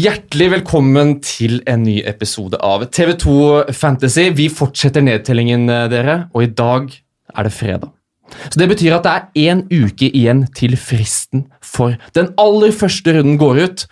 [0.00, 4.30] Hjertelig velkommen til en ny episode av TV2 Fantasy.
[4.32, 6.86] Vi fortsetter nedtellingen, eh, dere, og i dag
[7.36, 7.90] er det fredag.
[8.48, 13.12] Så Det betyr at det er én uke igjen til fristen for den aller første
[13.12, 13.86] runden går ut.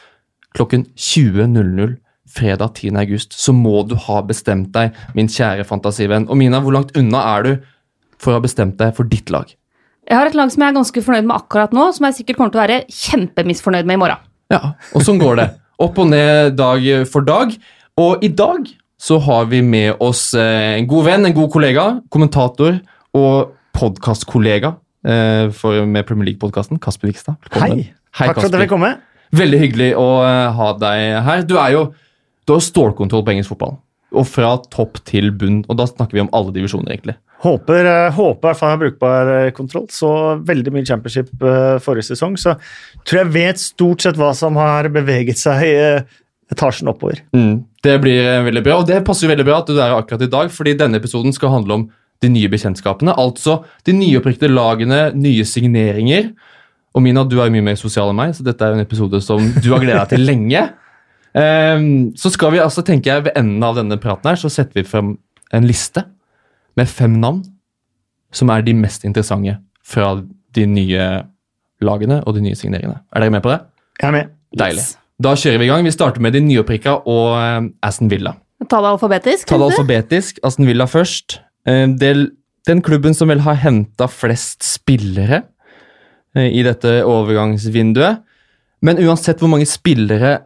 [0.55, 2.97] Klokken 20.00 fredag 10.
[2.97, 6.31] august så må du ha bestemt deg, min kjære fantasivenn.
[6.31, 7.59] Og Mina, hvor langt unna er du
[8.19, 9.53] for å ha bestemt deg for ditt lag?
[10.09, 12.37] Jeg har et lag som jeg er ganske fornøyd med akkurat nå, som jeg sikkert
[12.37, 14.17] kommer til å være kjempemisfornøyd med i morgen.
[14.51, 15.51] Ja, og sånn går det.
[15.79, 17.53] Opp og ned dag for dag.
[17.99, 18.67] Og i dag
[18.99, 22.81] så har vi med oss eh, en god venn, en god kollega, kommentator
[23.15, 24.73] og podkastkollega
[25.07, 27.39] eh, med Premier League-podkasten, Kasper Vikstad.
[27.47, 27.85] Velkommen.
[28.19, 28.27] Hei.
[28.27, 28.91] Takk for at dere vil komme.
[29.39, 31.47] Veldig hyggelig å eh, ha deg her.
[31.47, 31.85] Du er jo
[32.49, 33.77] du har stålkontroll på engelsk fotball.
[34.17, 35.63] Og fra topp til bunn.
[35.69, 37.19] Og da snakker vi om alle divisjoner, egentlig.
[37.45, 39.87] Håper, eh, håper i hvert fall jeg har brukbar eh, kontroll.
[39.95, 40.11] Så
[40.49, 42.57] veldig mye championship eh, forrige sesong, så
[43.05, 45.63] tror jeg vet stort sett hva som har beveget seg
[46.49, 47.21] etasjen oppover.
[47.37, 50.33] Mm, det blir veldig bra, og det passer veldig bra at du er akkurat i
[50.33, 51.89] dag, fordi denne episoden skal handle om
[52.25, 53.15] de nye bekjentskapene.
[53.15, 56.33] Altså de nyopprykkede lagene, nye signeringer.
[56.97, 59.21] Og Mina, du er jo mye mer sosial enn meg, så dette er en episode
[59.23, 60.65] som du har gleda deg til lenge.
[61.39, 64.81] Ehm, så skal vi altså, tenker jeg, ved enden av denne praten her, så setter
[64.81, 65.17] vi frem
[65.55, 66.05] en liste
[66.79, 67.43] med fem navn
[68.35, 70.13] som er de mest interessante fra
[70.55, 71.05] de nye
[71.85, 73.01] lagene og de nye signeringene.
[73.15, 73.61] Er dere med på det?
[74.01, 74.35] Jeg er med.
[74.59, 74.85] Deilig.
[75.23, 75.87] Da kjører vi i gang.
[75.87, 78.35] Vi starter med de nyopprikka og eh, Aston Villa.
[78.67, 79.49] Ta det alfabetisk.
[79.49, 80.41] Ta det alfabetisk.
[80.47, 81.39] Aston Villa først.
[81.69, 82.29] Eh, del,
[82.69, 85.43] den klubben som vel har henta flest spillere
[86.37, 88.23] uh, i dette overgangsvinduet.
[88.87, 90.37] Men uansett hvor mange spillere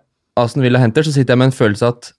[0.40, 2.12] Aston Villa henter, så sitter jeg med en følelse at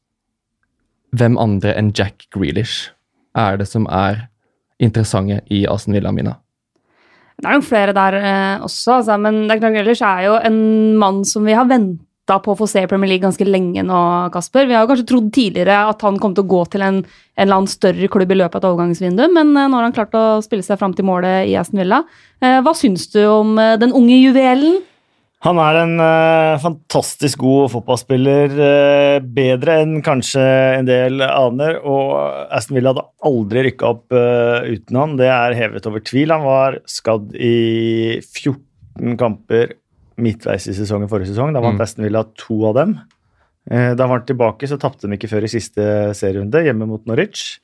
[1.18, 2.92] hvem andre enn Jack Grealish
[3.38, 4.28] er det som er
[4.82, 6.38] interessante i Aston Villa, Mina?
[7.42, 10.58] Det er nok flere der eh, også, altså, men er Grealish er jo en
[11.02, 14.00] mann som vi har venta på å få se i Premier League ganske lenge nå,
[14.32, 14.70] Kasper.
[14.70, 17.44] Vi har jo kanskje trodd tidligere at han kom til å gå til en, en
[17.48, 20.18] eller annen større klubb i løpet av et overgangsvindu, men eh, nå har han klart
[20.18, 22.04] å spille seg fram til målet i Aston Villa.
[22.46, 24.84] Eh, hva syns du om eh, den unge juvelen?
[25.44, 28.54] Han er en uh, fantastisk god fotballspiller.
[28.56, 30.44] Uh, bedre enn kanskje
[30.78, 31.82] en del aner.
[31.84, 32.14] Og
[32.48, 35.18] Aston Villa hadde aldri rykka opp uh, uten han.
[35.20, 36.32] Det er hevet over tvil.
[36.32, 39.76] Han var skadd i 14 kamper
[40.24, 41.52] midtveis i sesongen forrige sesong.
[41.52, 41.84] Da vant Mm.
[41.90, 42.96] Aston Villa to av dem.
[43.68, 45.84] da da var tilbake, så tapte de ikke før i siste
[46.16, 47.60] serierunde, hjemme mot Norwich.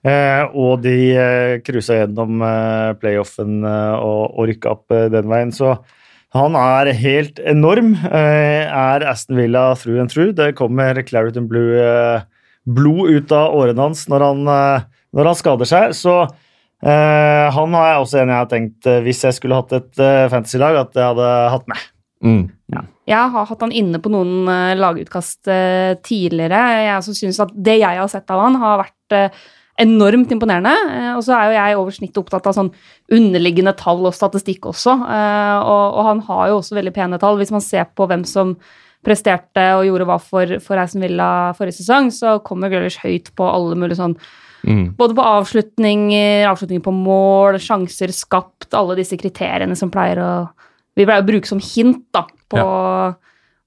[0.00, 5.52] Eh, og de eh, cruisa gjennom eh, playoffen eh, og, og rykka opp den veien.
[5.52, 5.74] Så
[6.36, 7.94] han er helt enorm.
[8.06, 10.32] eh, er Aston Villa through and through.
[10.34, 12.22] Det kommer Clariton Blue eh,
[12.66, 14.86] blod ut av årene hans når han, eh,
[15.16, 15.96] når han skader seg.
[15.98, 20.04] Så eh, han har jeg også en jeg har tenkt, hvis jeg skulle hatt et
[20.30, 21.90] fantasy-lag, at jeg hadde hatt med.
[22.20, 22.42] Mm.
[23.10, 24.46] Jeg har hatt han inne på noen
[24.78, 25.48] lagutkast
[26.06, 26.60] tidligere.
[26.84, 29.40] Jeg syns synes at det jeg har sett av han, har vært eh,
[29.80, 30.74] enormt imponerende.
[30.96, 32.70] Eh, og så er jo jeg over snittet opptatt av sånn
[33.16, 34.94] underliggende tall og statistikk også.
[35.16, 37.40] Eh, og, og han har jo også veldig pene tall.
[37.40, 38.54] Hvis man ser på hvem som
[39.06, 43.48] presterte og gjorde hva for, for Eisen Villa forrige sesong, så kommer Grealish høyt på
[43.48, 44.18] alle mulige sånn
[44.60, 44.90] Mm.
[44.92, 50.32] Både på avslutninger, avslutninger på mål, sjanser skapt, alle disse kriteriene som pleier å
[50.98, 52.62] Vi pleier å bruke som hint da, på,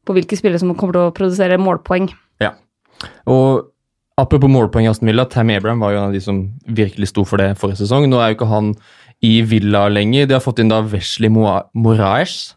[0.05, 2.09] på hvilke spillere som kommer til å produsere målpoeng.
[2.43, 2.51] Ja.
[3.31, 3.72] Og
[4.17, 7.23] apropos målpoeng i Aston Villa, Tam Abraham var jo en av de som virkelig sto
[7.25, 8.05] for det forrige sesong.
[8.11, 8.73] Nå er jo ikke han
[9.23, 10.27] i Villa lenger.
[10.29, 12.53] De har fått inn da Wesley Moraes.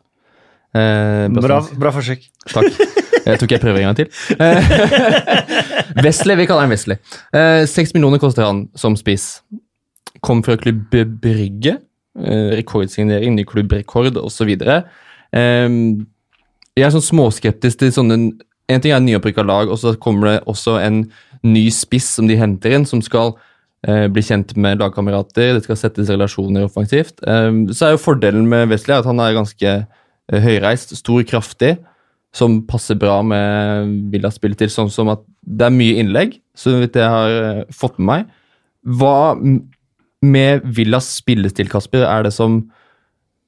[0.77, 2.27] Eh, Bra, sånn- bra forsøk.
[2.53, 2.73] Takk.
[3.27, 4.09] Jeg tror ikke jeg prøver en gang til.
[4.39, 6.99] Eh, Wesley, vi kaller han Wesley.
[7.35, 9.41] Eh, millioner koster han som spiss.
[10.23, 10.91] Kom fra klubb
[11.23, 11.79] Brygge.
[12.19, 14.53] Eh, rekordsignering, ny klubbrekord osv.
[14.63, 15.69] Eh,
[16.77, 18.19] jeg er sånn småskeptisk til sånne
[18.69, 21.05] En ting er nyopprykka lag, og så kommer det også en
[21.53, 23.35] ny spiss som de henter inn, som skal
[23.87, 27.21] eh, bli kjent med lagkamerater, det skal settes relasjoner offensivt.
[27.23, 31.77] Eh, så er jo fordelen med Wesley at han er ganske eh, høyreist, stor, kraftig,
[32.37, 34.71] som passer bra med Villas til.
[34.71, 38.27] sånn som at det er mye innlegg, så vidt jeg har eh, fått med meg.
[38.87, 39.35] Hva
[40.27, 42.65] med Villas spillestil, Kasper, er det som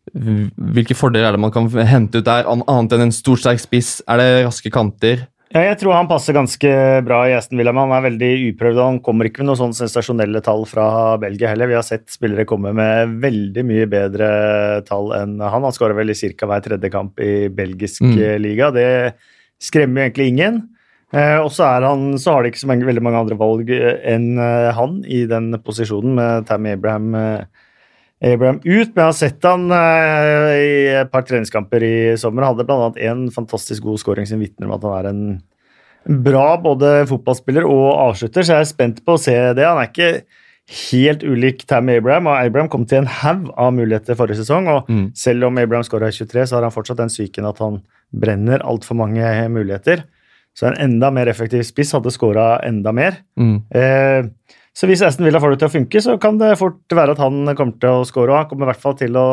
[0.09, 3.99] Hvilke fordeler er det man kan hente ut der, annet enn en stor, sterk spiss?
[4.09, 5.27] Er det raske kanter?
[5.49, 6.71] Ja, jeg tror han passer ganske
[7.07, 8.81] bra i Aston Villa, men han er veldig uprøvd.
[8.85, 11.71] Han kommer ikke med noen sånne sensasjonelle tall fra Belgia heller.
[11.71, 14.29] Vi har sett spillere komme med veldig mye bedre
[14.89, 15.65] tall enn han.
[15.65, 16.51] Han skårer vel i ca.
[16.51, 18.19] hver tredje kamp i belgisk Mm.
[18.21, 18.71] eh, liga.
[18.71, 19.15] Det
[19.59, 20.69] skremmer jo egentlig ingen.
[21.15, 23.71] Eh, og så, er han, så har de ikke så mange, veldig mange andre valg
[23.73, 27.45] eh, enn eh, han i den posisjonen, med Tammy Abraham eh,
[28.19, 30.73] Abraham ut, men jeg har sett han eh, i
[31.05, 32.43] et par treningskamper i sommer.
[32.43, 32.91] Han hadde bl.a.
[33.11, 37.87] en fantastisk god scoring som vitner om at han er en bra både fotballspiller og
[38.09, 39.67] avslutter, så jeg er spent på å se det.
[39.67, 40.13] Han er ikke
[40.91, 44.69] helt ulik Tammy Abraham, og Abraham kom til en haug av muligheter forrige sesong.
[44.69, 45.13] og Mm.
[45.15, 47.83] Selv om Abraham skåra 23, så har han fortsatt den psyken at han
[48.13, 50.05] brenner altfor mange muligheter.
[50.55, 53.23] Så en enda mer effektiv spiss hadde skåra enda mer.
[53.39, 53.63] Mm.
[53.71, 54.25] Eh,
[54.77, 57.23] så hvis Aston Villa får det til å funke, så kan det fort være at
[57.23, 58.31] han kommer til å score.
[58.31, 59.29] Og han kommer i hvert fall til å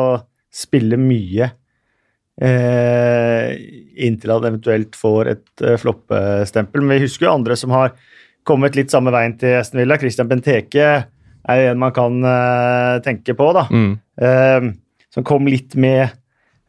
[0.56, 1.50] spille mye
[2.42, 3.50] eh,
[4.06, 6.82] inntil han eventuelt får et eh, floppestempel.
[6.82, 7.94] Men vi husker jo andre som har
[8.46, 9.98] kommet litt samme veien til Aston Villa.
[10.00, 10.88] Christian Benteke
[11.46, 13.66] er jo en man kan eh, tenke på, da.
[13.70, 13.92] Mm.
[14.22, 14.70] Eh,
[15.14, 16.16] som kom litt med,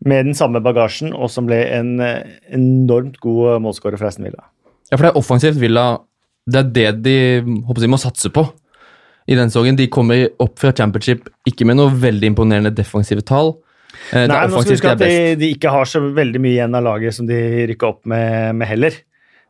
[0.06, 4.48] med den samme bagasjen, og som ble en eh, enormt god målskårer for Aston Villa.
[4.88, 5.90] Ja, for det er offensivt Villa
[6.48, 7.18] Det er det de
[7.68, 8.46] håper jeg, må satse på
[9.28, 9.78] i den sesongen.
[9.80, 13.58] De kommer opp fra championship ikke med noe veldig imponerende defensive tall.
[14.14, 16.02] Eh, Nei, er men nå skal vi huske at er de, de ikke har så
[16.02, 17.42] veldig mye igjen av laget som de
[17.72, 19.02] rykka opp med, med heller.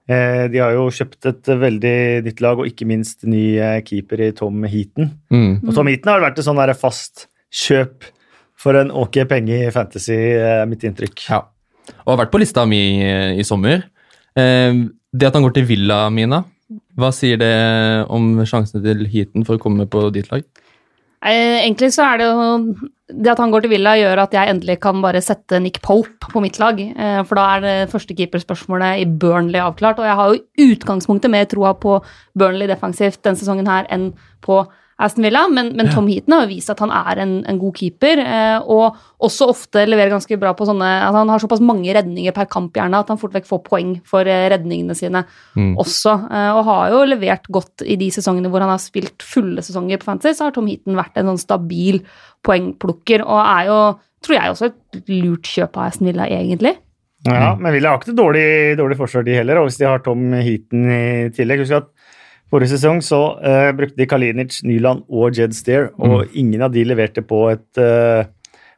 [0.08, 4.24] Eh, de har jo kjøpt et veldig nytt lag, og ikke minst ny eh, keeper
[4.30, 5.12] i Tom Heaton.
[5.34, 5.68] Mm.
[5.68, 8.08] Og Tom Heaton har vært et sånn fast kjøp
[8.58, 11.28] for en ok penge i Fantasy, eh, mitt inntrykk.
[11.28, 11.44] Ja.
[12.06, 13.84] Og har vært på lista mi i, i sommer.
[14.38, 16.42] Det at han går til Villa, Mina,
[17.00, 17.54] hva sier det
[18.14, 20.44] om sjansene til Heaton for å komme på ditt lag?
[21.26, 22.76] Eh, Egentlig så er det jo
[23.08, 26.28] Det at han går til Villa, gjør at jeg endelig kan bare sette Nick Pope
[26.28, 26.80] på mitt lag.
[26.80, 30.00] eh, For da er det første keeperspørsmålet i Burnley avklart.
[30.00, 32.02] Og jeg har jo utgangspunktet mer troa på
[32.36, 34.12] Burnley defensivt denne sesongen her enn
[34.44, 34.68] på
[35.00, 38.18] Aston Villa, men, men Tom Heaton har vist at han er en, en god keeper,
[38.18, 42.34] eh, og også ofte leverer ganske bra på sånne at Han har såpass mange redninger
[42.34, 45.22] per kamp gjerne at han fort vekk får poeng for eh, redningene sine
[45.58, 45.76] Mm.
[45.78, 46.16] også.
[46.32, 50.02] eh, Og har jo levert godt i de sesongene hvor han har spilt fulle sesonger
[50.02, 52.02] på Fantasy, så har Tom Heaton vært en sånn stabil
[52.46, 53.80] poengplukker, og er jo,
[54.26, 56.76] tror jeg, også et lurt kjøp av Aston Villa, egentlig.
[57.28, 58.48] Ja, men Villa har ikke et dårlig,
[58.80, 59.60] dårlig forsvar, de heller.
[59.60, 61.90] Og hvis de har Tom Heaton i tillegg Husk at
[62.52, 66.86] forrige sesong så uh, brukte de Kalinic, Nyland og Jed Steer, og ingen av de
[66.88, 68.28] leverte på et uh,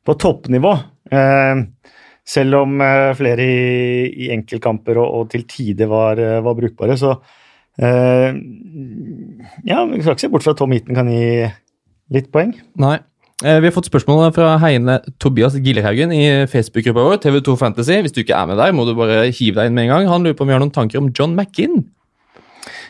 [0.06, 0.74] på toppnivå.
[1.14, 1.66] Uh,
[2.30, 2.76] selv om
[3.18, 7.16] flere i, i enkeltkamper og, og til tider var, var brukbare, så
[7.80, 11.48] Ja, vi skal ikke se bort fra at Tom Heaton kan gi
[12.14, 12.52] litt poeng.
[12.78, 13.00] Nei.
[13.40, 17.98] Vi har fått spørsmål fra Heine Tobias Gillerhaugen i Facebook-gruppa vår, TV2 Fantasy.
[18.04, 20.12] Hvis du ikke er med der, må du bare hive deg inn med en gang.
[20.12, 21.88] Han lurer på om vi har noen tanker om John McInn.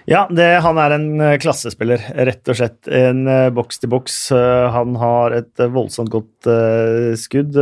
[0.10, 2.88] Ja, det, han er en eh, klassespiller, rett og slett.
[2.90, 4.16] En eh, boks-til-boks.
[4.34, 7.54] Eh, han har et eh, voldsomt godt uh, skudd.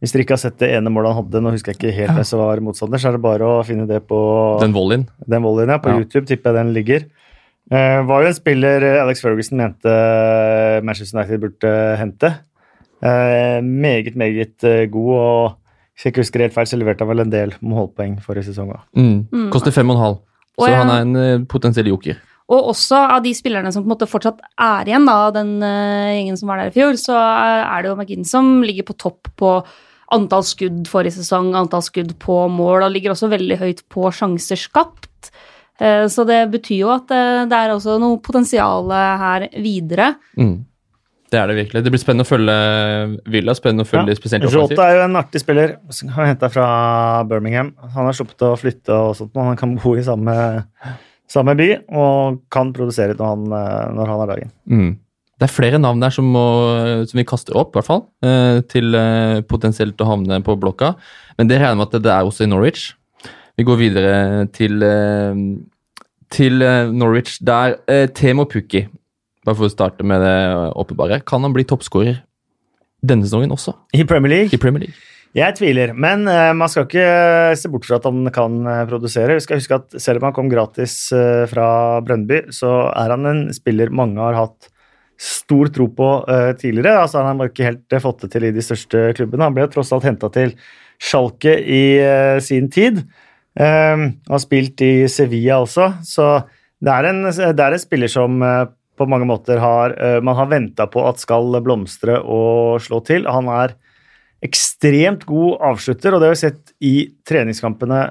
[0.00, 2.16] Hvis dere ikke har sett det ene målet han hadde, nå husker jeg ikke helt
[2.16, 4.18] hvem som var motstander, så er det bare å finne det på
[4.62, 5.06] Den volleyen.
[5.28, 5.78] den volleyen, ja.
[5.84, 6.00] På Ja.
[6.00, 7.06] YouTube tipper jeg den ligger.
[7.72, 9.94] Uh, var jo en spiller Alex Ferguson mente
[10.84, 12.32] Manchester United burde hente.
[13.04, 15.56] Uh, meget, meget god, og
[15.94, 18.72] hvis jeg ikke husker helt feil, så leverte han vel en del målpoeng forrige sesong
[18.74, 18.86] òg.
[18.96, 19.18] Mm.
[19.28, 19.50] Mm.
[19.52, 20.22] Koster fem og en halv.
[20.58, 22.20] Så han er en eh, potensiell joker.
[22.52, 25.56] Og også av de spillerne som på en måte fortsatt er igjen, da, av den
[25.64, 28.98] uh, gjengen som var der i fjor, så er det jo McGinn som ligger på
[29.00, 29.54] topp på
[30.12, 34.60] antall skudd forrige sesong, antall skudd på mål, og ligger også veldig høyt på sjanser
[34.60, 35.32] skapt.
[35.80, 40.12] Uh, Så det betyr jo at uh, det er også noe potensial her videre.
[40.36, 40.58] Mm.
[41.32, 41.82] Det er det virkelig.
[41.84, 42.54] Det blir spennende å følge
[43.32, 43.54] Villa.
[43.56, 44.14] Spennende å følge Ja.
[44.18, 44.70] spesielt offensivt.
[44.76, 45.76] Jota er jo en artig spiller.
[46.14, 46.66] Han henta fra
[47.26, 47.72] Birmingham.
[47.94, 50.64] Han har sluppet å flytte og sånt, men han kan bo i samme,
[51.26, 54.50] samme by og kan produsere når han, eh, når han har dagen.
[54.70, 54.96] Mm.
[55.40, 56.44] Det er flere navn der som, må,
[57.08, 58.04] som vi kaster opp, i hvert fall.
[58.22, 60.94] eh, Til eh, potensielt å havne på blokka.
[61.36, 62.92] Men det regner med at det er også i Norwich.
[63.58, 64.78] Vi går videre til,
[66.30, 66.58] til
[66.92, 67.38] Norwich.
[67.44, 67.76] Der
[68.14, 68.86] Temo Pukki,
[69.44, 70.36] bare for å starte med det
[70.74, 72.22] åpenbare, kan han bli toppskårer
[73.04, 75.10] denne sesongen også, I Premier League i Premier League?
[75.34, 77.06] Jeg tviler, men eh, man skal ikke
[77.58, 79.34] se bort fra at han kan eh, produsere.
[79.34, 81.66] Vi skal huske at selv om han kom gratis eh, fra
[82.06, 84.70] Brøndby, så er han en spiller mange har hatt
[85.18, 86.06] stor tro på
[86.58, 87.04] tidligere.
[87.04, 89.46] Altså, han har ikke helt fått det til i de største klubbene.
[89.46, 90.56] Han ble tross alt henta til
[90.98, 91.84] Schalke i
[92.42, 92.98] sin tid.
[93.54, 96.26] Han har spilt i Sevilla også, så
[96.82, 98.42] det er en, det er en spiller som
[98.98, 103.28] på mange måter har eh, man har venta på at skal blomstre og slå til.
[103.30, 103.76] Han er
[104.44, 106.96] ekstremt god avslutter, og det har vi sett i
[107.26, 108.02] treningskampene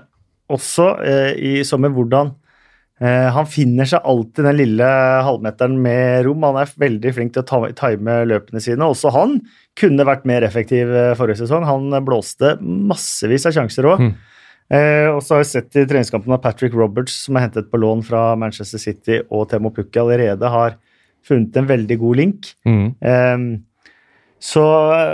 [0.54, 2.34] også eh, i sommer, hvordan
[3.00, 4.90] eh, han finner seg alltid den lille
[5.28, 6.44] halvmeteren med rom.
[6.50, 8.90] Han er veldig flink til å time løpene sine.
[8.90, 9.40] Også han
[9.80, 11.68] kunne vært mer effektiv forrige sesong.
[11.70, 14.08] Han blåste massevis av sjanser òg.
[14.10, 14.13] Mm.
[14.74, 17.77] Eh, og så har vi sett i treningskampen at Patrick Roberts, som er hentet på
[17.82, 20.80] lån fra Manchester City, og Temo Pukki allerede har
[21.27, 22.50] funnet en veldig god link.
[22.65, 22.88] Mm.
[23.01, 23.46] Eh,
[24.44, 24.60] Så,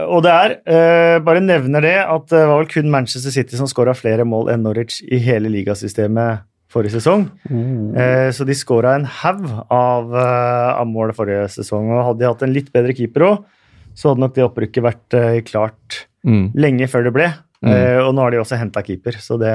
[0.09, 3.67] og det er, eh, bare nevner det, at det var vel kun Manchester City som
[3.69, 6.41] skåra flere mål enn Norwich i hele ligasystemet
[6.73, 7.27] forrige sesong.
[7.45, 11.91] Eh, så de skåra en haug av, eh, av mål forrige sesong.
[11.93, 13.45] Og hadde de hatt en litt bedre keeper òg,
[13.93, 16.51] så hadde nok det opprykket vært eh, klart Mm.
[16.55, 17.33] lenge før det ble.
[17.65, 17.71] Mm.
[17.73, 19.53] Eh, og nå har de også henta keeper, så det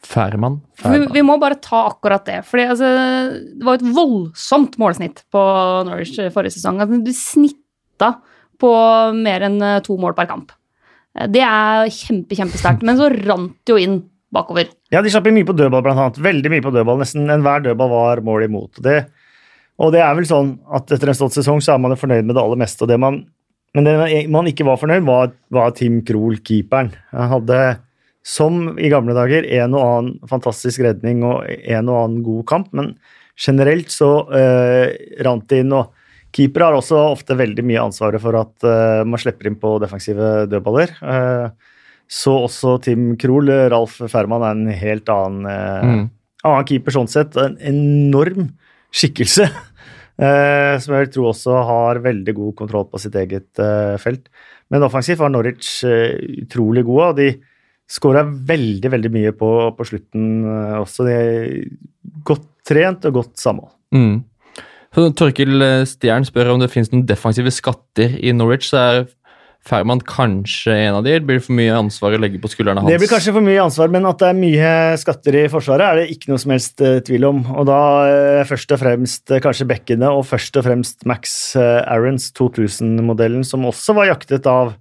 [0.00, 0.60] Færmann.
[0.80, 2.38] Vi, vi må bare ta akkurat det.
[2.48, 2.88] For altså,
[3.52, 5.42] det var et voldsomt målsnitt på
[5.84, 6.80] Norwich forrige sesong.
[6.80, 8.14] Altså, du snitta
[8.60, 8.70] på
[9.20, 10.54] mer enn eh, to mål per kamp.
[11.18, 12.86] Eh, Det er kjempe, kjempesterkt.
[12.86, 13.98] Men så rant det jo inn
[14.32, 14.70] bakover.
[14.94, 16.22] Ja, de slapp inn mye på dødball, blant annet.
[16.24, 17.02] Veldig mye på dødball.
[17.02, 18.80] Nesten enhver dødball var mål imot.
[18.84, 19.02] Det,
[19.80, 22.24] og det er vel sånn at etter en stått sesong så er man jo fornøyd
[22.24, 22.86] med det aller meste.
[22.86, 23.20] Og det man,
[23.74, 23.94] men det
[24.32, 26.92] man ikke var fornøyd, var, var Tim Krohl, keeperen.
[27.14, 27.60] Han hadde,
[28.26, 32.72] som i gamle dager, en og annen fantastisk redning og en og annen god kamp,
[32.76, 32.94] men
[33.40, 34.90] generelt så uh,
[35.24, 35.72] rant det inn.
[35.72, 35.94] og
[36.34, 40.44] Keepere har også ofte veldig mye ansvaret for at uh, man slipper inn på defensive
[40.50, 40.92] dødballer.
[41.00, 41.48] Uh,
[42.10, 46.04] så også Tim Krohl, Ralf Ferman er en helt annen, uh, Mm.
[46.44, 47.38] annen keeper sånn sett.
[47.38, 48.50] En enorm
[48.92, 49.46] skikkelse.
[50.20, 54.28] Eh, som jeg vil tro også har veldig god kontroll på sitt eget eh, felt.
[54.70, 57.30] Men offensivt var Norwich eh, utrolig gode, og de
[57.90, 61.06] skåra veldig, veldig mye på, på slutten eh, også.
[61.08, 63.72] De er godt trent og godt samhold.
[63.96, 64.20] Mm.
[65.18, 68.70] Torkil eh, Stjern spør om det finnes noen defensive skatter i Norwich.
[68.70, 69.02] så er
[69.60, 71.18] Færmann kanskje en av de?
[71.20, 72.88] Blir det for mye ansvar å legge på skuldrene hans?
[72.88, 76.00] Det blir kanskje for mye ansvar, men at det er mye skatter i Forsvaret, er
[76.00, 77.42] det ikke noe som helst eh, tvil om.
[77.52, 82.30] Og da eh, først og fremst eh, kanskje bekkene, og først og fremst Max Aarons
[82.40, 84.72] 2000-modellen, som også var jaktet av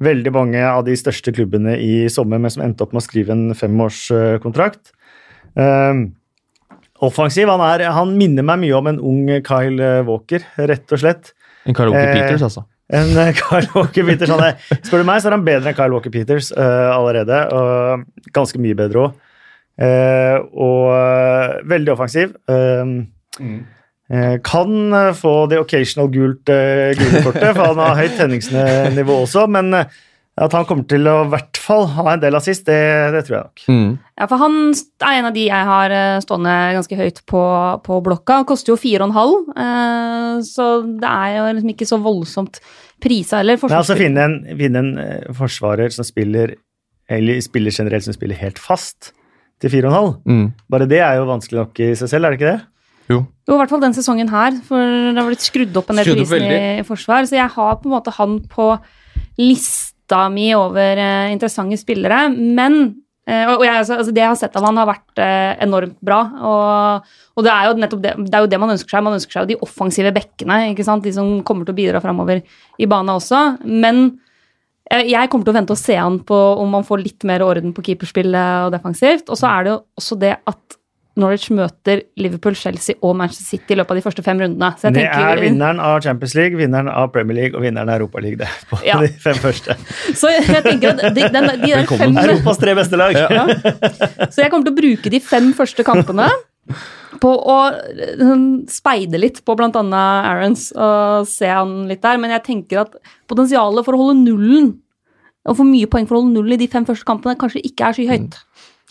[0.00, 3.34] veldig mange av de største klubbene i sommer, men som endte opp med å skrive
[3.34, 4.94] en femårskontrakt.
[5.58, 6.12] Um,
[7.02, 7.50] offensiv.
[7.50, 11.34] Han, er, han minner meg mye om en ung Kyle Walker, rett og slett.
[11.66, 12.64] En Kyle Eh, Peters, altså.
[12.90, 15.78] En eh, Kyle Walker Peters han er, Spør du meg, så er han bedre enn
[15.78, 17.42] Kyle Walker Peters uh, allerede.
[17.54, 19.26] Og ganske mye bedre òg.
[19.80, 22.34] og eh, veldig offensiv.
[22.50, 22.90] Eh,
[24.12, 29.46] eh, kan få det occasional gult uh, gule kortet, for han har høyt tenningsnivå også.
[29.48, 29.72] Men
[30.40, 32.78] at han kommer til å i hvert fall ha en del assist, det,
[33.12, 33.64] det tror jeg nok.
[33.66, 33.90] Mm.
[34.20, 37.42] Ja, for han er en av de jeg har eh, stående ganske høyt på,
[37.84, 38.38] på blokka.
[38.40, 39.34] Han koster jo 4,5,
[39.66, 40.70] eh, så
[41.02, 42.60] det er jo liksom ikke så voldsomt
[43.02, 43.60] prisa heller.
[43.66, 46.56] Men altså finne en, finne en eh, forsvarer som spiller
[47.10, 49.10] eller spiller generelt som spiller helt fast
[49.60, 50.12] til 4,5.
[50.30, 50.44] Mm.
[50.70, 52.60] Bare det er jo vanskelig nok i seg selv, er det ikke det?
[53.10, 53.24] Jo.
[53.48, 56.06] Jo, i hvert fall den sesongen her, for det har blitt skrudd opp en del
[56.06, 57.26] Skrudd i, forsvar.
[57.26, 58.70] Så jeg har på en måte han på
[60.10, 62.28] lista mi over eh, interessante spillere.
[62.28, 65.62] Men eh, og jeg, altså, altså Det jeg har sett av han har vært eh,
[65.62, 66.20] enormt bra.
[66.40, 67.04] Og,
[67.36, 69.04] og det er det, det er jo det man ønsker seg.
[69.04, 70.70] Man ønsker seg jo de offensive bekkene.
[70.72, 71.04] ikke sant?
[71.04, 72.42] De som kommer til å bidra framover
[72.78, 73.60] i bana også.
[73.64, 74.18] Men
[74.90, 77.70] jeg kommer til å vente og se han på om man får litt mer orden
[77.70, 79.30] på keeperspillet og defensivt.
[79.30, 80.79] Og så er det jo også det at
[81.18, 84.68] Norwich møter Liverpool, Chelsea og Manchester City i løpet av de første fem rundene.
[84.78, 87.90] Så jeg Det tenker, er vinneren av Champions League, vinneren av Premier League og vinneren
[87.90, 88.38] av Europa League.
[88.38, 89.00] Det, på Ja.
[89.02, 89.74] de fem første.
[90.14, 92.14] Så jeg tenker at de, den, de der Velkommen.
[92.14, 93.18] fem Europas tre beste lag.
[94.30, 96.30] Så jeg kommer til å bruke de fem første kampene
[97.20, 98.36] på å eh,
[98.70, 99.70] speide litt på bl.a.
[99.82, 102.16] Aarons og se han litt der.
[102.22, 102.94] Men jeg tenker at
[103.28, 104.76] potensialet for å holde nullen,
[105.48, 107.88] og få mye poeng for å holde nullen i de fem første kampene, kanskje ikke
[107.88, 108.34] er skyhøyt.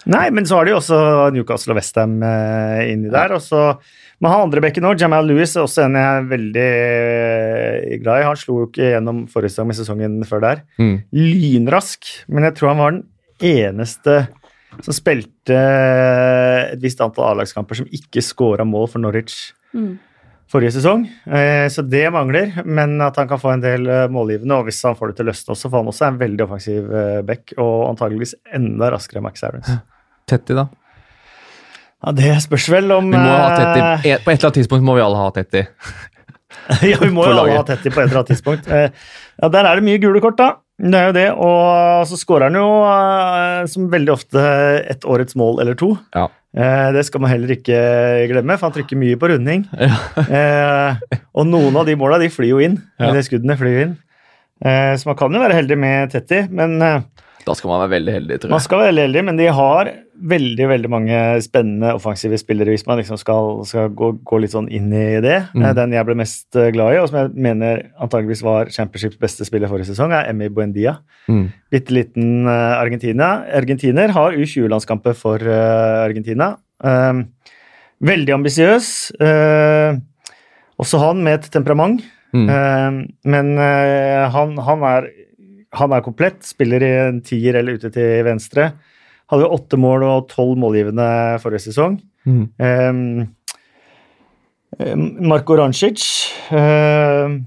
[0.07, 0.97] Nei, men så har de også
[1.35, 3.33] Newcastle og Westham eh, inni der.
[3.35, 3.73] Og så
[4.19, 4.99] Man har andre òg.
[4.99, 8.27] Jamal Lewis, er også en jeg er veldig eh, glad i.
[8.27, 10.63] Han slo jo ikke gjennom forrige sesong, men sesongen før der.
[10.79, 10.97] Mm.
[11.15, 13.05] Lynrask, men jeg tror han var den
[13.39, 14.17] eneste
[14.83, 19.99] som spilte eh, et visst antall A-lagskamper som ikke scora mål for Norwich Mm.
[20.49, 21.03] Forrige sesong.
[21.29, 24.57] Eh, Så det mangler, men at han kan få en del eh, målgivende.
[24.59, 26.45] Og hvis han får det til å løsne også, for han også er en veldig
[26.47, 29.69] offensiv eh, back, og antageligvis enda raskere enn Max Aarons.
[30.29, 30.67] Tetty, da.
[31.99, 34.09] Ja, Det spørs vel om Vi må ha Tetti.
[34.09, 35.65] eh, På et eller annet tidspunkt må vi alle ha Tetty.
[36.85, 38.65] Ja, vi må jo alle ha Tetty på et eller annet tidspunkt.
[38.69, 40.47] Ja, Der er det mye gule kort, da.
[40.81, 44.41] Det er jo det, og så skårer han jo som veldig ofte
[44.89, 45.91] et årets mål eller to.
[46.15, 46.25] Ja.
[46.57, 47.79] Eh, Det skal man heller ikke
[48.31, 49.65] glemme, for han trykker mye på runding.
[49.77, 49.95] Ja.
[50.25, 52.79] Eh, og noen av de måla de flyr jo inn.
[52.99, 53.11] Ja.
[53.13, 53.97] De skuddene flyr jo inn.
[54.65, 57.01] Eh, så man kan jo være heldig med Tetti, men eh,
[57.45, 58.55] Da skal man være veldig heldig, tror jeg.
[58.55, 59.23] man skal være veldig heldig.
[59.29, 64.11] Men de har veldig veldig mange spennende offensive spillere hvis man liksom skal, skal gå,
[64.27, 65.37] gå litt sånn inn i det.
[65.55, 65.63] Mm.
[65.63, 69.19] Eh, Den jeg ble mest eh, glad i, og som jeg mener antageligvis var Championships
[69.21, 70.97] beste spiller forrige sesong, er Emmy Buendia.
[71.31, 71.45] Mm.
[71.71, 73.31] Bitte liten eh, Argentina.
[73.61, 76.53] Argentiner har U20-landskamper for Argentina.
[76.83, 77.23] Eh,
[78.11, 78.93] veldig ambisiøs.
[80.79, 82.03] Også han med et temperament.
[82.35, 82.45] Mm.
[82.45, 82.99] Eh,
[83.31, 83.55] men
[84.35, 85.09] han, han, er,
[85.77, 86.41] han er komplett.
[86.47, 88.71] Spiller i en tier eller ute til venstre.
[89.29, 91.09] Hadde jo åtte mål og tolv målgivende
[91.43, 91.99] forrige sesong.
[92.25, 92.45] Mm.
[94.79, 94.95] Eh,
[95.25, 96.03] Marko Rancic
[96.53, 97.39] um,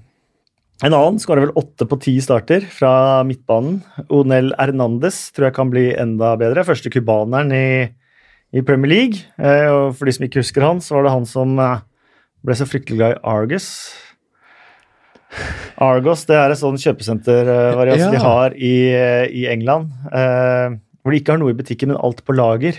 [0.82, 3.80] En annen skårer vel åtte på ti starter fra midtbanen.
[4.10, 6.64] Onel Hernandez tror jeg kan bli enda bedre.
[6.66, 7.86] Første cubaneren i,
[8.50, 9.22] i Premier League.
[9.38, 11.84] Uh, og for de som ikke husker han, så var det han som eh,
[12.42, 13.68] ble så fryktelig glad i Argus.
[15.82, 18.10] Argos det er et sånn kjøpesentervariant Ja.
[18.10, 18.74] de har i,
[19.42, 19.90] i England.
[20.12, 22.76] Eh, hvor de ikke har noe i butikken, men alt på lager.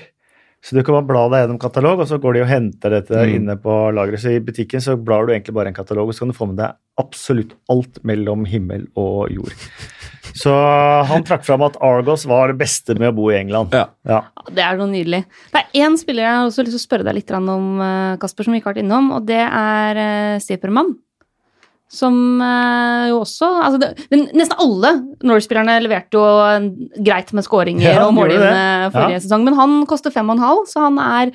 [0.63, 3.12] Så du kan bare bla deg gjennom katalog, og så går de og henter dette
[3.12, 3.33] Mm.
[3.36, 4.22] inne på lageret.
[4.24, 6.48] Så i butikken så blar du egentlig bare en katalog, og så kan du få
[6.48, 9.51] med deg absolutt alt mellom himmel og jord.
[10.33, 10.53] Så
[11.05, 13.74] han trakk fram at Argos var det beste med å bo i England.
[13.75, 13.88] Ja.
[14.07, 14.22] Ja.
[14.50, 15.25] Det er noe nydelig.
[15.51, 18.15] Det er én spiller jeg har også lyst til å spørre deg litt om, eh,
[18.24, 20.95] Kasper, som vi ikke har vært innom, og det er uh, Stepermann.
[21.93, 23.89] Som eh, jo også altså det,
[24.33, 26.23] Nesten alle Norwich-spillerne leverte jo
[27.05, 28.39] greit med skåringer Ja, og det.
[28.95, 31.33] forrige sesong, men han koster fem og en halv, så han er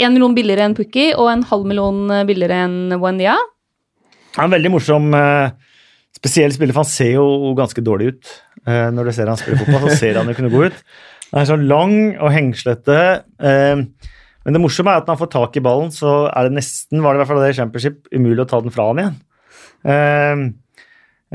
[0.00, 3.36] én million billigere enn Pukki og en halv million billigere enn Buendia.
[4.36, 5.54] Han er en veldig morsom eh,
[6.16, 8.34] spesiell spiller, for han ser jo ganske dårlig ut.
[8.66, 10.84] Eh, når du ser han spille fotball, så ser han jo kunne gå ut.
[11.30, 13.00] Han er så lang og hengslete.
[13.38, 13.84] eh,
[14.40, 17.02] men det morsomme er at når han får tak i ballen, så er det nesten,
[17.04, 19.18] var det i hvert fall det i Championship, umulig å ta den fra han igjen.
[19.84, 20.42] Eh,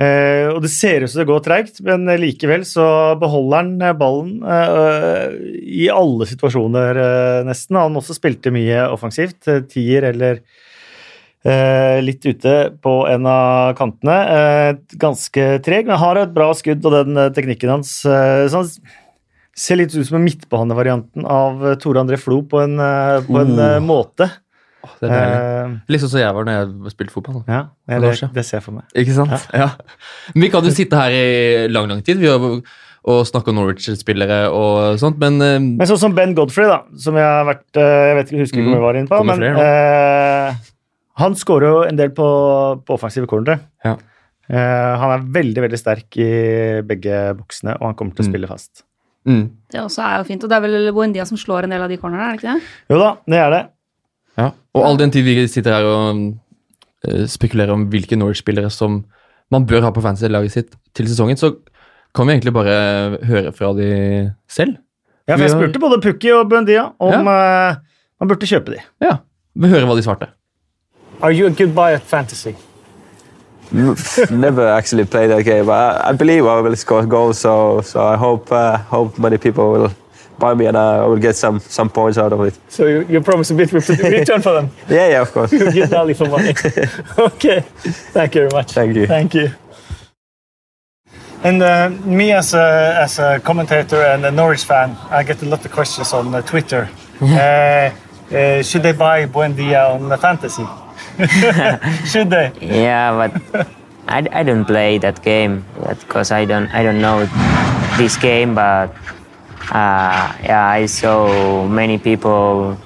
[0.01, 2.87] eh, og det ser ut som det går treigt, men likevel så
[3.21, 5.39] beholder han eh, ballen eh,
[5.85, 7.01] i alle situasjoner,
[7.47, 7.81] nesten.
[7.81, 10.43] Han også spilte mye offensivt, tier eller
[11.45, 14.15] Eh, litt ute på en av kantene.
[14.33, 17.99] Eh, ganske treg, men har et bra skudd og den teknikken hans.
[18.01, 18.71] Eh, så han
[19.53, 22.81] ser litt ut som en midtbanevarianten av Tore André Flo på en,
[23.27, 23.77] på en uh.
[23.79, 24.27] måte.
[25.01, 25.75] Det er deilig.
[25.97, 27.43] Uh, sånn som jeg var når jeg spilte fotball.
[27.47, 27.59] da.
[27.89, 28.83] ja, det, det ser jeg for meg.
[28.95, 29.47] Ikke sant?
[29.53, 29.69] Ja.
[30.33, 32.39] Men Vi kan jo sitte her i lang, lang tid vi har,
[33.05, 37.17] og snakke om Norwich-spillere og sånt, men uh, Men sånn som Ben Godfrey, da, som
[37.19, 39.19] jeg har vært eh, Jeg vet ikke, husker ikke Mm, om jeg var inne på,
[39.29, 40.63] men flere uh,
[41.21, 42.25] han skårer jo en del på,
[42.83, 43.61] på offensive cornere.
[43.85, 43.93] Ja.
[44.51, 46.25] Eh, han er veldig, veldig sterk i
[46.85, 48.33] begge boksene, og han kommer til å Mm.
[48.33, 48.83] spille fast.
[49.25, 50.43] mm, Det også er jo fint.
[50.43, 52.53] Og det er vel Boendia som slår en del av de cornerne, er det ikke
[52.57, 52.67] det?
[52.91, 53.61] Jo da, det er det.
[54.37, 54.51] Ja.
[54.75, 56.23] Og all den tid vi sitter her og
[57.07, 59.03] uh, spekulerer om hvilke Norwich-spillere som
[59.53, 61.53] man bør ha på fantasy-laget sitt til sesongen, så
[62.15, 62.75] kan vi egentlig bare
[63.27, 63.89] høre fra de
[64.49, 64.77] selv.
[65.27, 67.77] Ja, for jeg spurte både Pukki og Buendia om eh,
[68.21, 68.81] man burde kjøpe de.
[69.01, 69.17] Ja,
[69.57, 70.29] vi hører hva de svarte.
[71.21, 72.53] Are you a good buy at fantasy?
[74.31, 75.69] Never actually played that game.
[75.69, 79.71] I, I believe I will score goals, so so I hope uh, hope many people
[79.71, 79.89] will
[80.39, 82.57] buy me and I will get some some points out of it.
[82.69, 84.69] So you, you promise a bit of return for them?
[84.89, 85.51] Yeah, yeah, of course.
[85.51, 86.49] Good value for money.
[87.17, 87.61] okay,
[88.13, 88.71] thank you very much.
[88.71, 89.07] Thank you.
[89.07, 89.49] Thank you.
[91.43, 95.45] And uh, me as a, as a commentator and a Norwich fan, I get a
[95.45, 96.89] lot of questions on uh, Twitter.
[97.21, 97.91] uh,
[98.35, 100.65] uh, should they buy Buendia on the fantasy?
[102.09, 102.51] should they?
[102.59, 103.67] Yeah, but
[104.07, 105.63] I, I don't play that game
[105.99, 107.25] because I don't I don't know
[107.97, 108.55] this game.
[108.55, 108.95] But
[109.71, 112.77] uh, yeah, I saw many people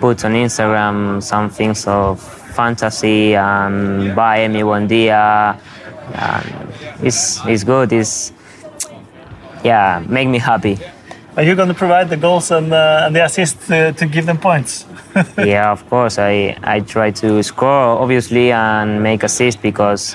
[0.00, 2.20] put on Instagram some things of
[2.54, 7.92] fantasy and buy me one And it's it's good.
[7.92, 8.32] It's
[9.64, 10.78] yeah, make me happy.
[11.36, 14.24] Are you going to provide the goals and, uh, and the assists to, to give
[14.24, 14.86] them points?
[15.38, 16.16] yeah, of course.
[16.16, 20.14] I, I try to score, obviously, and make assist because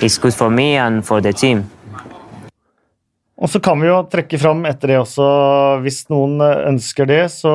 [0.00, 1.68] it's good for me and for the team.
[3.40, 5.26] Og så kan vi jo trekke fram etter det også,
[5.84, 7.54] hvis noen ønsker det, så,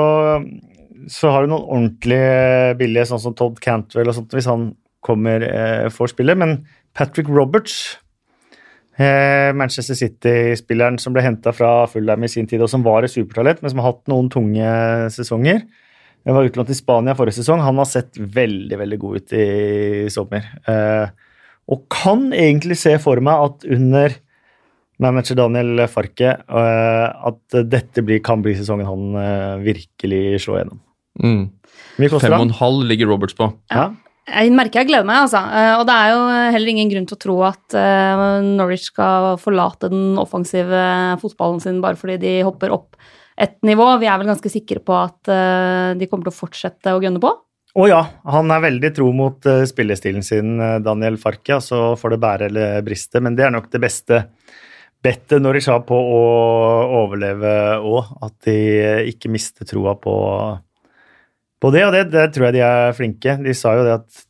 [1.12, 4.72] så har du noen ordentlige billige, sånn som Todd Cantwell og sånt, hvis han
[5.06, 6.40] kommer eh, for spillet.
[6.42, 6.58] Men
[6.98, 8.00] Patrick Roberts,
[8.98, 13.14] eh, Manchester City-spilleren som ble henta fra Fulham i sin tid, og som var et
[13.14, 14.74] supertalent, men som har hatt noen tunge
[15.14, 15.68] sesonger.
[16.26, 17.62] Jeg var utlånt i Spania forrige sesong.
[17.62, 19.48] Han har sett veldig veldig god ut i
[20.10, 20.48] sommer.
[20.66, 21.06] Eh,
[21.70, 24.16] og kan egentlig se for meg at under
[25.02, 30.82] manager Daniel Farke eh, at dette blir, kan bli sesongen han eh, virkelig slår gjennom.
[31.24, 31.44] Mm.
[31.96, 33.50] Fem og en halv ligger Roberts på.
[33.72, 33.92] Ja.
[34.26, 35.44] Jeg merker jeg gleder meg, altså.
[35.54, 36.24] Eh, Og det er jo
[36.56, 37.78] heller ingen grunn til å tro at
[38.46, 40.82] Norwich skal forlate den offensive
[41.22, 43.00] fotballen sin bare fordi de hopper opp
[43.36, 43.90] et nivå.
[44.00, 45.28] Vi er vel ganske sikre på at
[46.00, 47.34] de kommer til å fortsette å gønne på.
[47.76, 48.00] Å ja,
[48.32, 51.58] han er veldig tro mot spillestilen sin, Daniel Farke.
[51.60, 54.22] Så altså får det bære eller briste, men det er nok det beste
[55.06, 56.22] bettet Norwich har på å
[57.04, 58.14] overleve òg.
[58.26, 58.58] At de
[59.12, 60.16] ikke mister troa på,
[61.62, 63.38] på det, og det, det tror jeg de er flinke.
[63.46, 64.26] De sa jo det at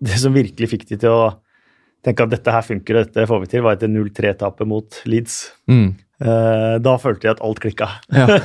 [0.00, 1.24] det som virkelig fikk de til å
[2.04, 5.42] tenke at dette her funker, og dette får vi til, var etter 0-3-tapet mot Leeds.
[5.68, 5.90] Mm.
[6.20, 7.90] Eh, da følte jeg at alt klikka.
[8.12, 8.38] Ja.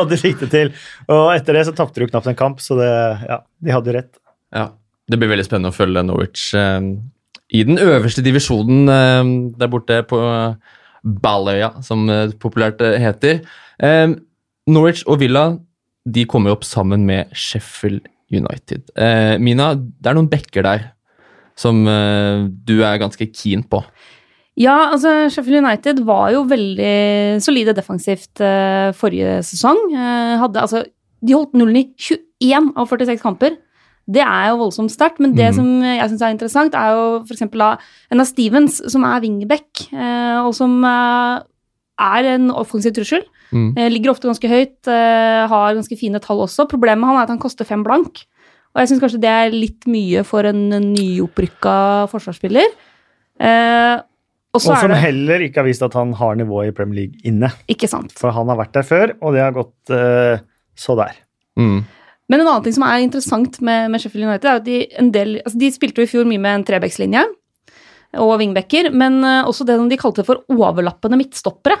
[0.00, 0.74] og de fikk det til.
[1.10, 2.90] Og etter det så tapte de jo knapt en kamp, så det,
[3.26, 4.14] ja, de hadde jo rett.
[4.56, 4.68] ja.
[5.10, 6.76] Det blir veldig spennende å følge Norwich eh,
[7.50, 10.20] i den øverste divisjonen eh, der borte på
[11.22, 13.42] Balløya, som det populært eh, heter.
[13.82, 14.14] Eh,
[14.70, 15.50] Norwich og Villa
[16.08, 18.86] de kommer opp sammen med Sheffield United.
[18.96, 20.88] Eh, Mina, det er noen bekker der
[21.58, 23.82] som eh, du er ganske keen på.
[24.60, 29.78] Ja, altså Sheffield United var jo veldig solide defensivt eh, forrige sesong.
[29.94, 30.84] Eh, hadde, altså,
[31.20, 33.56] de holdt nullen i 21 av 46 kamper.
[34.10, 35.56] Det er jo voldsomt sterkt, men det mm.
[35.58, 37.44] som jeg syns er interessant, er jo f.eks.
[37.46, 41.44] av Stevens, som er wingback, eh, og som eh,
[42.10, 43.24] er en offensiv trussel.
[43.50, 43.70] Mm.
[43.76, 46.68] Eh, ligger ofte ganske høyt, eh, har ganske fine tall også.
[46.70, 48.24] Problemet han er at han koster fem blank.
[48.70, 51.74] Og jeg syns kanskje det er litt mye for en nyopprykka
[52.12, 52.70] forsvarsspiller.
[53.40, 53.96] Eh,
[54.50, 57.52] og som det heller ikke har vist at han har nivået i Premier League inne.
[57.70, 58.14] Ikke sant.
[58.18, 60.42] For han har vært der før, og det har gått eh,
[60.78, 61.18] så der.
[61.58, 61.84] Mm.
[62.30, 65.40] Men en annen ting som er interessant med, med Sheffield United, er at de, del,
[65.42, 67.24] altså de spilte jo i fjor mye med en trebekslinje
[68.18, 71.76] og wingbacker, men eh, også det de kalte for overlappende midtstoppere.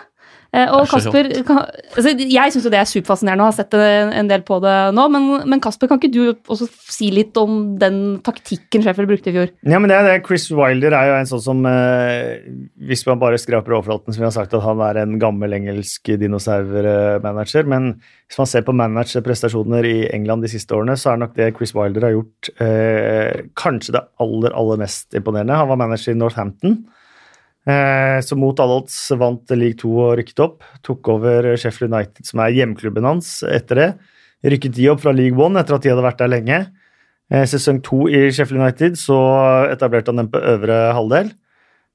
[0.50, 1.60] Eh, og er Kasper, kan,
[1.94, 4.74] altså Jeg syns jo det er superfascinerende og har sett en, en del på det
[4.96, 9.30] nå, men, men Kasper, kan ikke du også si litt om den taktikken Sheffield brukte
[9.30, 9.52] i fjor?
[9.62, 10.16] Ja, men det er det.
[10.26, 12.42] Chris Wilder er jo en sånn som eh,
[12.82, 16.10] Hvis man bare skraper overflaten, som vi har sagt at han er en gammel engelsk
[16.18, 17.92] dinosaurmanager, men
[18.26, 21.76] hvis man ser på managerprestasjoner i England de siste årene, så er nok det Chris
[21.78, 25.62] Wilder har gjort eh, kanskje det aller, aller mest imponerende.
[25.62, 26.80] Han var manager i Northampton.
[27.70, 30.64] Eh, så mot alle odds vant League 2 og rykket opp.
[30.86, 33.90] Tok over Sheffield United, som er hjemklubben hans, etter det.
[34.50, 36.58] Rykket de opp fra League 1 etter at de hadde vært der lenge.
[37.30, 39.20] Eh, sesong to i Sheffield United så
[39.70, 41.30] etablerte han dem på øvre halvdel.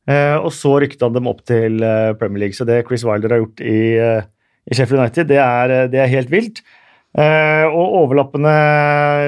[0.06, 1.82] Eh, og så rykket han dem opp til
[2.22, 2.58] Premier League.
[2.58, 6.32] Så det Chris Wilder har gjort i, i Sheffield United, det er, det er helt
[6.32, 6.62] vilt.
[7.16, 8.52] Eh, og overlappende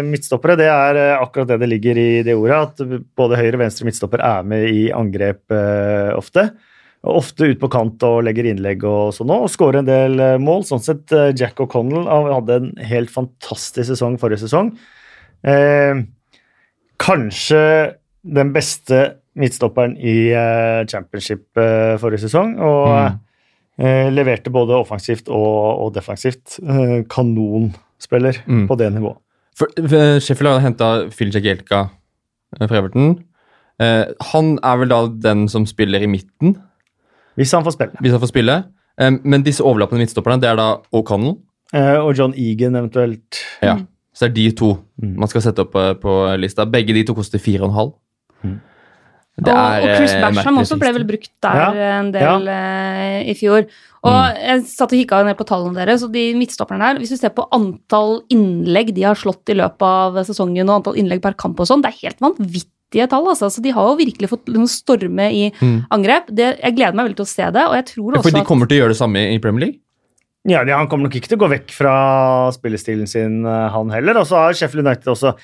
[0.10, 2.58] midtstoppere, det er eh, akkurat det det ligger i det ordet.
[2.58, 6.50] At både høyre og venstre midtstopper er med i angrep eh, ofte.
[7.08, 10.24] Og ofte ut på kant og legger innlegg og sånn òg, og skårer en del
[10.44, 10.66] mål.
[10.68, 14.74] Sånn sett, Jack O'Connell hadde en helt fantastisk sesong forrige sesong.
[15.48, 16.02] Eh,
[17.00, 17.64] kanskje
[18.28, 20.34] den beste midtstopperen i
[20.90, 21.46] championship
[22.02, 22.58] forrige sesong.
[22.58, 23.20] Og Mm.
[23.80, 26.60] Eh, leverte både offensivt og, og defensivt.
[26.64, 28.68] Eh, kanonspiller Mm.
[28.68, 29.18] på det nivået.
[29.58, 31.80] For, for Sheffield har henta Phil Jagielka
[32.60, 33.24] eh, fra Everton.
[33.82, 36.56] Eh, han er vel da den som spiller i midten,
[37.38, 37.92] Hvis han får spille.
[38.02, 38.64] hvis han får spille.
[39.00, 41.38] Eh, men disse overlappende midtstopperne, det er da O'Connell.
[41.74, 43.38] Eh, og John Egan eventuelt.
[43.62, 43.76] Ja.
[44.16, 45.16] Så det er de to Mm.
[45.20, 46.66] man skal sette opp eh, på lista.
[46.66, 47.94] Begge de to koster 4,5.
[48.44, 48.60] Mm.
[49.38, 51.68] Og, er, og Chris eh, Basham også ble vel brukt der Ja,
[52.00, 53.68] en del eh, i fjor.
[54.08, 54.38] Og Mm.
[54.40, 57.30] jeg satt og kikka ned på tallene deres, og de midtstopperne der Hvis du ser
[57.36, 61.60] på antall innlegg de har slått i løpet av sesongen, og antall innlegg per kamp
[61.60, 63.50] og sånn, det er helt vanvittige tall, altså.
[63.52, 65.86] Så de har jo virkelig fått liksom storme i Mm.
[65.92, 66.28] angrep.
[66.34, 68.40] Det, jeg gleder meg veldig til å se det, og jeg tror også også For
[68.40, 69.80] de kommer til å gjøre det samme i Premier League?
[70.48, 74.18] Ja, Han kommer nok ikke til å gå vekk fra spillestilen sin, eh, han heller.
[74.18, 75.36] Og så har Sheffield United også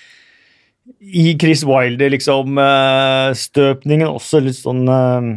[0.99, 5.29] i Chris Wilder, liksom eh, støpningen også litt sånn eh,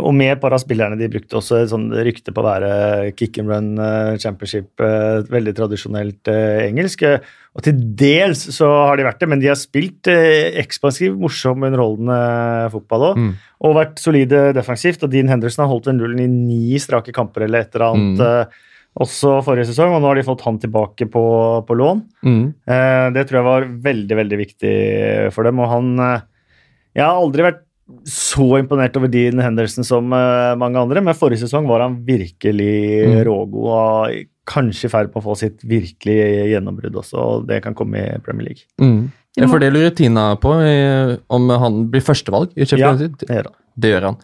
[0.00, 2.72] Og med et par av spillerne de brukte også et sånn rykte på å være
[3.18, 4.82] kick and run eh, championship,
[5.30, 7.06] veldig tradisjonelt engelsk.
[7.54, 12.18] Og til dels så har de vært det, men de har spilt ekspansiv, morsom, underholdende
[12.74, 13.22] fotball òg.
[13.22, 13.32] Mm.
[13.64, 15.06] Og vært solide defensivt.
[15.06, 18.24] Og Dean Henderson har holdt ved nullen i ni strake kamper eller et eller annet.
[18.24, 18.72] Mm.
[19.00, 21.22] Også forrige sesong, og nå har de fått han tilbake på,
[21.66, 22.02] på lån.
[22.22, 22.42] Mm.
[22.70, 24.74] Eh, det tror jeg var veldig, veldig viktig
[25.34, 25.58] for dem.
[25.64, 26.20] Og han eh,
[26.94, 27.62] Jeg har aldri vært
[28.08, 32.70] så imponert over Dean Henderson som eh, mange andre, men forrige sesong var han virkelig
[33.04, 33.18] Mm.
[33.26, 34.14] rågod og
[34.48, 38.18] kanskje i ferd med å få sitt virkelige gjennombrudd også, og det kan komme i
[38.24, 38.64] Premier League.
[38.80, 39.10] Mm.
[39.36, 43.18] Ja, for det lurer Tina på, eh, om han blir førstevalg i Champions League.
[43.26, 43.58] Ja, det gjør han.
[43.76, 44.18] Det gjør han.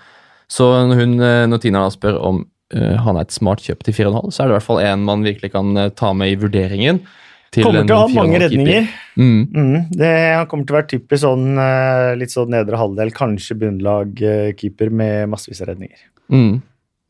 [0.50, 1.16] Så når, hun,
[1.50, 2.44] når Tina spør om
[2.78, 5.26] han er et smart kjøp til 4,5, så er det i hvert fall en man
[5.26, 7.02] virkelig kan eh, ta med i vurderingen.
[7.50, 8.84] Til Kommer til å ha mange redninger.
[9.18, 9.40] Mm.
[9.50, 10.10] Mm, det,
[10.50, 15.64] kommer til å være typisk sånn eh, litt sånn nedre halvdel, kanskje bunnlag-keeper med massevis
[15.64, 16.04] av redninger.
[16.30, 16.60] Mm.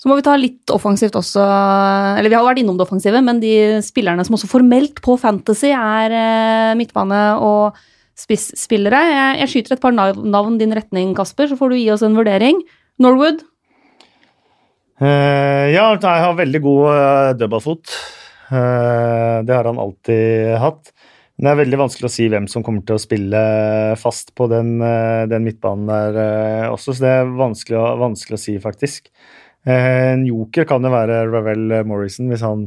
[0.01, 1.45] Så må vi ta litt offensivt også.
[2.17, 3.53] Eller vi har vært innom det offensive, men de
[3.85, 7.77] spillerne som også formelt på Fantasy er eh, midtbane og
[8.17, 9.01] spisspillere.
[9.13, 12.17] Jeg, jeg skyter et par navn din retning, Kasper, så får du gi oss en
[12.17, 12.65] vurdering.
[13.01, 13.45] Norwood.
[15.01, 17.93] Eh, ja, jeg har veldig god uh, dødballfot.
[18.51, 20.93] Uh, det har han alltid hatt.
[21.39, 23.41] Men det er veldig vanskelig å si hvem som kommer til å spille
[23.97, 24.75] fast på den,
[25.33, 29.09] den midtbanen der også, så det er vanskelig vanskelig å si, faktisk.
[29.65, 32.67] En joker kan jo være Ravel Morrison, hvis han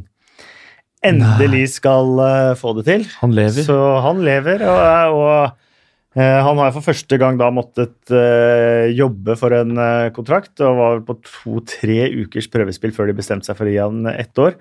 [1.06, 2.17] endelig skal
[2.58, 3.06] få det til.
[3.19, 3.62] Han lever.
[3.69, 5.73] Så han lever, og, og
[6.21, 11.02] han har for første gang da måttet eh, jobbe for en eh, kontrakt, og var
[11.08, 14.54] på to-tre ukers prøvespill før de bestemte seg for å gi han ett år.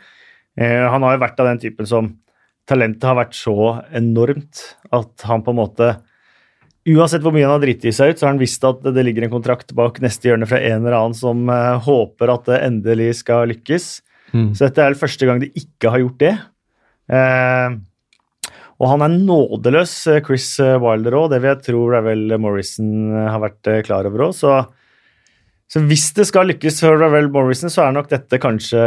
[0.56, 2.14] Eh, han har jo vært av den typen som
[2.68, 3.56] Talentet har vært så
[3.90, 4.60] enormt
[4.94, 5.92] at han på en måte
[6.82, 9.04] Uansett hvor mye han har dritt i seg ut, så har han visst at det
[9.06, 12.58] ligger en kontrakt bak neste hjørne fra en eller annen som eh, håper at det
[12.58, 13.86] endelig skal lykkes.
[14.32, 14.48] Mm.
[14.50, 16.32] Så dette er vel første gang de ikke har gjort det.
[17.14, 17.76] Eh,
[18.82, 21.28] og han er nådeløs, eh, Chris eh, Wilder òg.
[21.30, 24.34] Det vil jeg tro Ravel Morrison eh, har vært klar over òg.
[24.34, 24.56] Så,
[25.70, 28.82] så hvis det skal lykkes for Ravel Morrison, så er nok dette kanskje,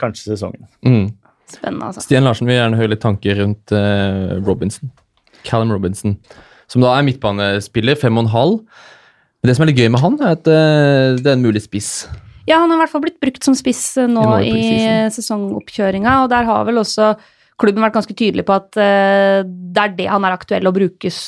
[0.00, 0.64] kanskje sesongen.
[0.88, 1.12] Mm.
[1.52, 2.06] Spennende, altså.
[2.06, 4.88] Stian Larsen vil gjerne høre litt tanker rundt uh, Robinson.
[5.44, 6.16] Callum Robinson.
[6.72, 8.56] Som da er midtbanespiller, fem og en halv.
[9.42, 11.60] Men det som er litt gøy med han, er at uh, det er en mulig
[11.66, 11.92] spiss.
[12.48, 15.12] Ja, han har i hvert fall blitt brukt som spiss nå I nå i i
[15.12, 17.12] sesongoppkjøringa, og der har vel også
[17.60, 21.18] klubben vært ganske tydelig på at eh, det er det han er aktuell å brukes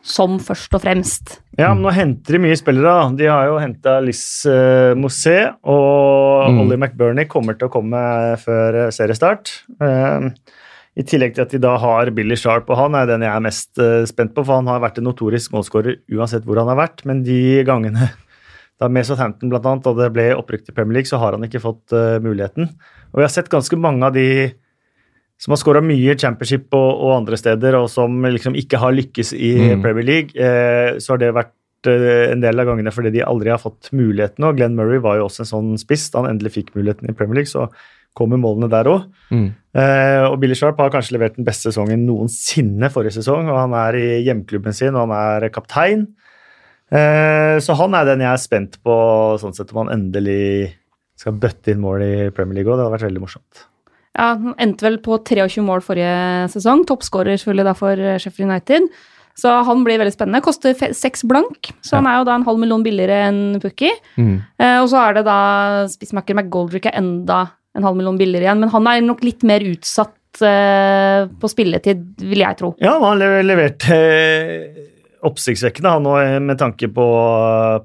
[0.00, 1.34] som, først og fremst.
[1.58, 3.10] Ja, men nå henter de mye spillere.
[3.18, 6.62] De har jo henta Liss uh, Mousset, og Mm.
[6.62, 8.00] Ollie McBernie kommer til å komme
[8.40, 9.50] før eh, seriestart.
[9.82, 10.30] Uh,
[10.96, 13.44] I tillegg til at de da har Billy Sharp, og han er den jeg er
[13.44, 16.80] mest uh, spent på, for han har vært en notorisk målskårer uansett hvor han har
[16.80, 18.08] vært, men de gangene
[18.80, 21.44] da med Southampton blant annet, da det ble opprykk til Premier League, så har han
[21.44, 22.70] ikke fått eh, muligheten.
[23.12, 24.54] Og vi har sett ganske mange av de
[25.40, 29.32] som har skåra mye championship og, og andre steder, og som liksom ikke har lykkes
[29.32, 29.84] i Mm.
[29.84, 33.48] Premier League, eh, så har det vært eh, en del av gangene fordi de aldri
[33.48, 34.44] har fått muligheten.
[34.44, 37.16] Og Glenn Murray var jo også en sånn spiss da han endelig fikk muligheten i
[37.16, 37.70] Premier League, så
[38.18, 39.06] kommer målene der òg.
[39.30, 39.48] Mm.
[39.80, 43.76] Eh, og Billy Sharp har kanskje levert den beste sesongen noensinne forrige sesong, og han
[43.86, 46.08] er i hjemklubben sin, og han er kaptein.
[46.90, 48.94] Eh, så han er den jeg er spent på,
[49.40, 50.74] sånn sett om han endelig
[51.20, 52.76] skal bøtte inn mål i Premier League òg.
[52.76, 53.66] Det hadde vært veldig morsomt.
[54.18, 56.84] Ja, han endte vel på 23 mål forrige sesong.
[56.88, 58.90] Toppskårer selvfølgelig da for eh, Sheffield United.
[59.38, 60.42] Så han blir veldig spennende.
[60.44, 63.92] Koster seks blank, så han er jo da en halv million billigere enn Pukki.
[64.18, 64.36] Mm.
[64.60, 65.40] Eh, og så er det da
[65.92, 67.44] spissmakker McGoldrick er enda
[67.78, 72.02] en halv million billigere igjen, men han er nok litt mer utsatt eh, på spilletid,
[72.26, 72.72] vil jeg tro.
[72.82, 74.80] Ja, han har leverte eh,
[75.26, 77.06] oppsiktsvekkende, han òg, med tanke på,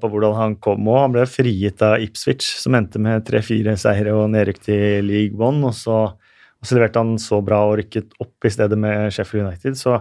[0.00, 1.00] på hvordan han kom òg.
[1.02, 5.66] Han ble frigitt av Ipswich, som endte med tre-fire seire og nedrykk til League One.
[5.68, 9.46] Og så, og så leverte han så bra og rykket opp i stedet med Sheffield
[9.50, 9.76] United.
[9.76, 9.98] Så,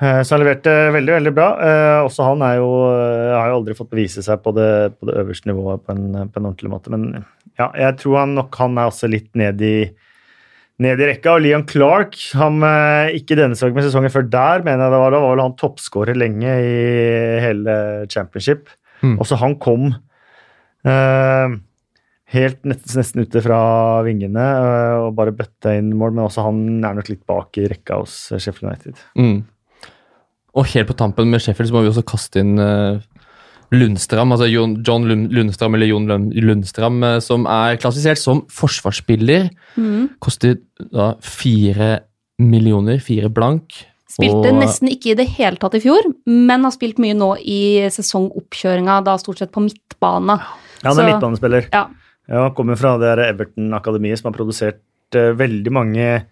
[0.00, 1.48] eh, så han leverte veldig, veldig bra.
[1.68, 5.18] Eh, Også han jo, eh, har jo aldri fått bevise seg på det, på det
[5.22, 6.90] øverste nivået på en, på en ordentlig måte.
[6.90, 7.24] Men
[7.60, 9.76] ja, jeg tror han nok han er også litt ned i
[10.80, 11.36] ned i rekka.
[11.36, 15.00] Og Leon Clark, han, eh, ikke denne sesongen, men sesongen før der, mener jeg det
[15.04, 16.76] var, da var vel han toppskårer lenge i
[17.44, 17.74] hele
[18.12, 18.70] championship.
[19.04, 19.18] Mm.
[19.22, 19.90] Også han kom
[20.84, 21.58] eh,
[22.34, 23.60] helt nesten, nesten ute fra
[24.06, 27.68] vingene eh, og bare bøtta inn mål, men også han er nok litt bak i
[27.70, 29.00] rekka hos Sheffield United.
[29.18, 29.40] Mm.
[30.58, 33.02] Og helt på tampen med Sheffield så må vi også kaste inn eh,
[33.72, 39.50] Lundstram, altså John Lund, Lundstram, eller Jon Lund- Lundstram, eh, som er klassifisert som forsvarsspiller.
[40.20, 40.56] Koster
[40.90, 42.00] da fire
[42.40, 43.86] millioner, fire blank.
[44.10, 47.36] Spilte Og- nesten ikke i det hele tatt i fjor, men har spilt mye nå
[47.38, 50.38] i sesongoppkjøringa, da stort sett på midtbane.
[50.82, 51.68] Ja, han er Så- midtbanespiller.
[51.72, 51.86] Ja.
[52.28, 54.80] Ja, kommer fra det Everton-akademiet som har produsert
[55.14, 56.24] uh, veldig mange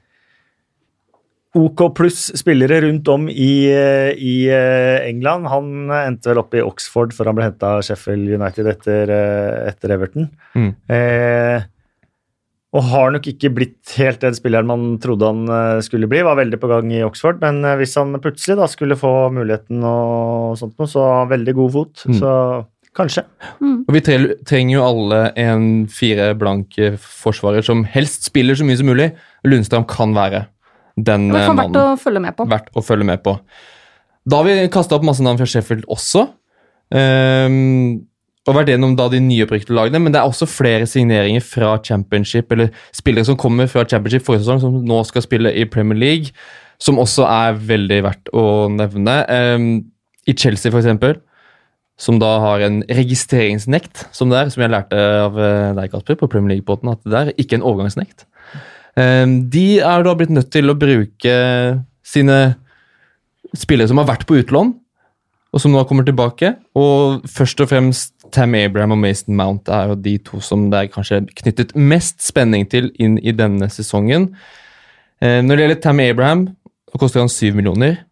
[1.56, 5.48] OK pluss spillere rundt om i, i eh, England.
[5.48, 9.70] Han endte vel opp i Oxford før han ble henta av Sheffield United etter, eh,
[9.70, 10.28] etter Everton.
[10.52, 10.70] Mm.
[10.92, 11.64] Eh,
[12.76, 16.20] og har nok ikke blitt helt den spilleren man trodde han eh, skulle bli.
[16.26, 20.58] Var veldig på gang i Oxford, men hvis han plutselig da skulle få muligheten og
[20.60, 22.04] sånt noe, så veldig god fot.
[22.12, 22.18] Mm.
[22.20, 22.34] Så
[22.98, 23.24] kanskje.
[23.62, 28.92] Og vi trenger jo alle en fire blanke forsvarer som helst spiller så mye som
[28.92, 29.10] mulig.
[29.48, 30.44] Lundstrand kan være
[31.06, 31.80] den Det eh, er verdt mannen.
[31.94, 32.46] å følge med på.
[32.50, 33.36] Verdt å følge med på.
[34.28, 36.26] Da har vi kasta opp masse navn fra Sheffield også.
[36.92, 38.06] Um,
[38.48, 42.52] og vært gjennom da de nyopprykte lagene, men det er også flere signeringer fra Championship,
[42.54, 46.32] eller spillere som kommer fra Championship forrige sesong, som nå skal spille i Premier League,
[46.80, 49.18] som også er veldig verdt å nevne.
[49.28, 49.68] Um,
[50.28, 51.18] I Chelsea, for eksempel,
[51.98, 56.18] som da har en registreringsnekt, som det er, som jeg lærte av eh, deg, Kasper,
[56.20, 58.22] på Premier League-båten, at det er ikke en overgangsnekt.
[58.98, 61.34] Ehm, De er da blitt nødt til å bruke
[62.02, 62.38] sine
[63.56, 64.74] spillere som har vært på utlån,
[65.54, 66.56] og som nå kommer tilbake.
[66.76, 70.82] Og først og fremst Tam Abraham og Mason Mount er jo de to som det
[70.82, 74.34] er kanskje knyttet mest spenning til inn i denne sesongen.
[75.22, 76.48] Eh, Når det gjelder Tam Abraham,
[76.92, 78.04] og koster han syv millioner.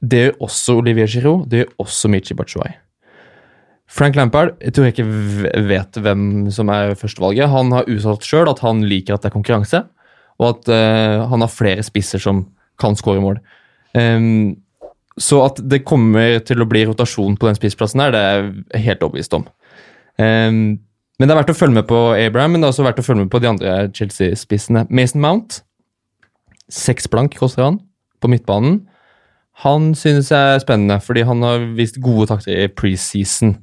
[0.00, 2.76] Det gjør også Olivier Giroud, det gjør også Michi Bachuay.
[3.88, 7.48] Frank Lampard jeg tror jeg ikke vet hvem som er førstevalget.
[7.48, 9.80] Han har uttalt sjøl at han liker at det er konkurranse,
[10.38, 12.44] og at uh, han har flere spisser som
[12.78, 13.40] kan skåre mål.
[13.94, 14.58] Um,
[15.18, 18.36] så at det kommer til å bli rotasjon på den spissplassen her, det er
[18.76, 19.48] jeg helt overbevist om.
[20.18, 20.78] Um,
[21.18, 23.06] men det er verdt å følge med på Abraham, men det er også verdt å
[23.06, 24.84] følge med på de andre Chelsea-spissene.
[24.94, 25.62] Mason Mount,
[26.70, 27.80] seks blank koster han
[28.22, 28.84] på midtbanen.
[29.64, 33.56] Han synes jeg er spennende, fordi han har vist gode takter i preseason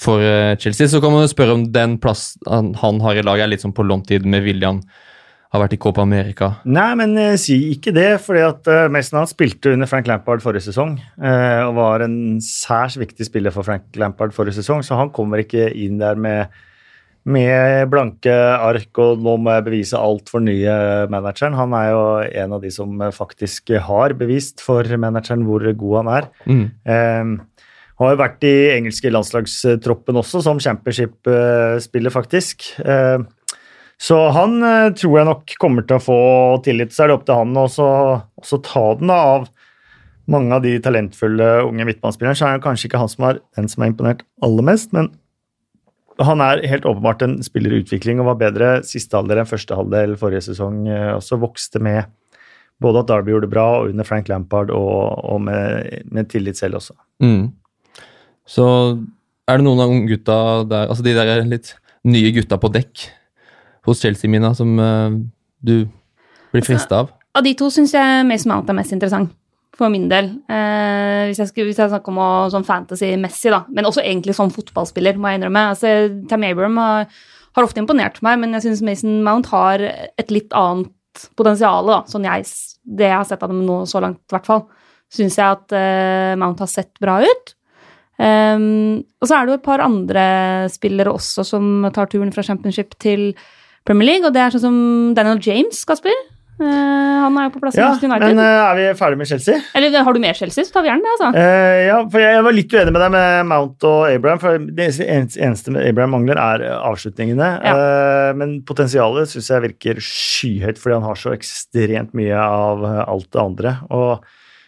[0.00, 0.88] for eh, Chelsea.
[0.90, 3.76] Så kan man jo spørre om den plassen han, har i laget er litt sånn
[3.76, 4.82] på låntid med William.
[5.50, 6.52] Har vært i Copa America.
[6.70, 10.44] Nei, men eh, si ikke det, fordi at uh, Mason Mount spilte under Frank Lampard
[10.44, 10.92] forrige sesong.
[11.18, 15.42] eh, og var en særs viktig spiller for Frank Lampard forrige sesong, så han kommer
[15.42, 16.54] ikke inn der med,
[17.26, 20.76] med blanke ark og nå må jeg bevise alt for nye
[21.10, 21.58] manageren.
[21.58, 22.06] Han er jo
[22.44, 26.30] en av de som eh, faktisk har bevist for manageren hvor god han er.
[26.46, 26.64] Mm.
[26.94, 27.66] Eh,
[28.00, 32.70] har jo vært i engelske landslagstroppen også, som championship-spiller, faktisk.
[34.00, 36.20] Så han eh, tror jeg nok kommer til å få
[36.64, 36.94] tillit.
[36.94, 39.50] Så er det opp til han å også, ta den av
[40.30, 42.38] mange av de talentfulle unge midtbanespillerne.
[42.38, 45.10] Så er det kanskje ikke han som er den som er imponert aller mest, men
[46.20, 49.76] han er helt åpenbart en spiller i utvikling og var bedre siste halvdel enn første
[49.76, 50.82] halvdel forrige sesong.
[50.88, 52.08] eh, Også vokste med
[52.80, 56.56] både at Darby gjorde det bra og under Frank Lampard, og, og med, med tillit
[56.56, 56.96] selv også.
[57.20, 57.50] Mm.
[58.48, 58.66] Så
[59.44, 61.74] er det noen av gutta der, altså de der litt
[62.08, 63.10] nye gutta på dekk
[63.86, 65.14] hos Chelsea, Mina, som uh,
[65.60, 65.88] du
[66.52, 67.12] blir frista av?
[67.36, 69.32] Av de to syns jeg Mason Mount er mest interessant.
[69.78, 70.26] For min del.
[70.50, 73.62] Eh, hvis, jeg skulle, hvis jeg snakker om å, sånn fantasy-messig, da.
[73.72, 75.62] Men også egentlig som fotballspiller, må jeg innrømme.
[75.72, 75.92] Altså,
[76.28, 77.06] Tam Abram har,
[77.56, 80.90] har ofte imponert meg, men jeg syns Mason Mount har et litt annet
[81.38, 82.02] potensial, da.
[82.10, 82.50] Sånn jeg,
[82.98, 84.66] det jeg har sett av dem nå så langt, i hvert fall.
[85.16, 87.54] Syns jeg at eh, Mount har sett bra ut.
[88.20, 90.22] Um, og så er det jo et par andre
[90.68, 93.30] spillere også som tar turen fra championship til
[93.88, 94.76] Premier League, og det er sånn som
[95.16, 96.14] Daniel James, Kasper.
[96.60, 96.66] Uh,
[97.24, 98.34] han er jo på plass i Ja, Manchester United.
[98.34, 99.62] men uh, er vi ferdig med Chelsea?
[99.78, 101.30] Eller har du mer Chelsea, så tar vi gjerne det, altså.
[101.32, 104.42] Uh, ja, for jeg var litt uenig med deg med Mount og Abraham.
[104.42, 107.48] for Det eneste Abraham mangler, er eh, avslutningene.
[107.70, 113.02] Eh, men potensialet syns jeg virker skyhøyt, fordi han har så ekstremt mye av eh,
[113.08, 113.74] alt det andre.
[113.88, 114.20] Og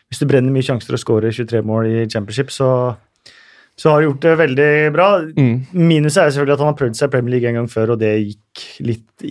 [0.09, 2.71] hvis du brenner mye sjanser og skåre 23 mål i championship, så,
[3.83, 5.07] så har du gjort det veldig bra.
[5.35, 5.55] Mm.
[5.75, 7.99] Minuset er selvfølgelig at han har prøvd seg i Premier League en gang før, og
[7.99, 9.25] det gikk litt,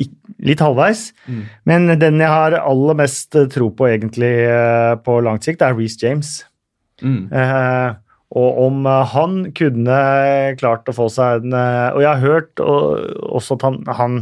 [0.43, 1.05] litt halvveis.
[1.23, 1.43] Mm.
[1.71, 5.77] Men den jeg har aller mest eh, tro på egentlig eh, på langt sikt, er
[5.77, 6.33] Reece James.
[6.99, 7.29] Mm.
[7.31, 7.93] Eh,
[8.41, 10.01] og om eh, han kunne
[10.59, 13.07] klart å få seg en Og jeg har hørt og,
[13.39, 14.19] også at han, han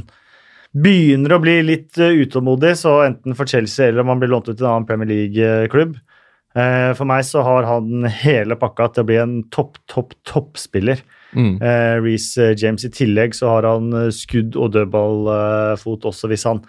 [0.78, 4.54] begynner å bli litt utålmodig, så enten for Chelsea eller om han blir lånt ut
[4.54, 5.98] til en annen Premier League-klubb.
[6.60, 11.02] Eh, for meg så har han hele pakka til å bli en topp, topp, toppspiller.
[11.38, 11.56] Mm.
[11.62, 16.64] Eh, Reece James i tillegg så har han eh, skudd- og dødballfot også, hvis han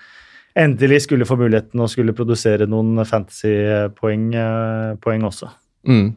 [0.60, 5.48] endelig skulle få muligheten og skulle produsere noen fantasy-poeng eh, poeng også.
[5.88, 6.10] Mm.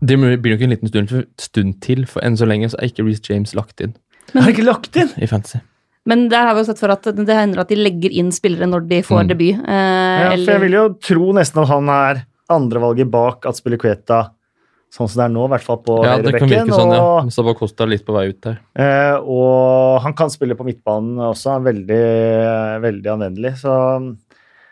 [0.00, 3.04] Det blir nok en liten stund, stund til, for enn så lenge så er ikke
[3.08, 3.96] Reece James lagt inn
[4.36, 5.10] Er har ikke lagt inn?
[5.18, 5.58] i Fantasy.
[6.08, 8.68] Men der har vi jo sett for at det hender at de legger inn spillere
[8.70, 9.28] når de får Mm.
[9.28, 9.58] debut.
[9.68, 13.78] Eh, Ja, for jeg vil jo tro nesten at han er andrevalget bak at spiller
[13.80, 14.30] Kveta
[14.90, 16.70] sånn som det er nå, i hvert fall på Ja, høyrebekken.
[16.72, 17.28] sånn, ja.
[17.28, 18.58] Sabah Costa litt på vei ut der.
[18.74, 22.00] eh, og han kan spille på midtbanen også, veldig,
[22.80, 23.52] veldig anvendelig.
[23.60, 24.16] Så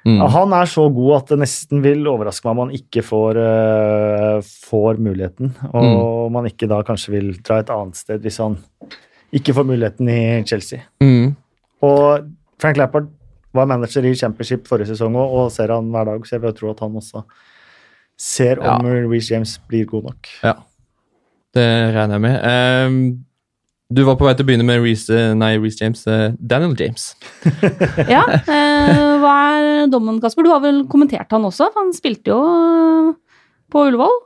[0.07, 0.21] Mm.
[0.31, 4.41] han er så god at det nesten vil overraske meg om han ikke får, uh,
[4.41, 5.51] får muligheten.
[5.75, 6.27] Og Mm.
[6.27, 8.57] om han ikke da kanskje vil dra et annet sted hvis han
[9.35, 10.79] ikke får muligheten i Chelsea.
[11.03, 11.35] Mm.
[11.83, 12.25] Og
[12.59, 13.09] Frank Lappard
[13.53, 16.53] var manager i Championship forrige sesong òg, og ser han hver dag, så jeg vil
[16.53, 17.24] tro at han også
[18.17, 20.29] ser om Reece James blir god nok.
[20.43, 20.55] Ja,
[21.57, 22.37] det regner jeg med.
[22.89, 23.27] Um,
[23.87, 26.01] du var på vei til å begynne med Reece, eh, nei, Reece James.
[26.11, 27.12] uh, Daniel James.
[28.14, 30.43] ja, uh, hva er dommen, Kasper?
[30.43, 31.69] Du har vel kommentert han også?
[31.71, 32.41] for Han spilte jo
[33.71, 34.19] på Ullevål.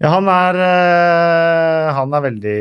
[0.00, 0.56] Ja, han er,
[1.98, 2.60] han er veldig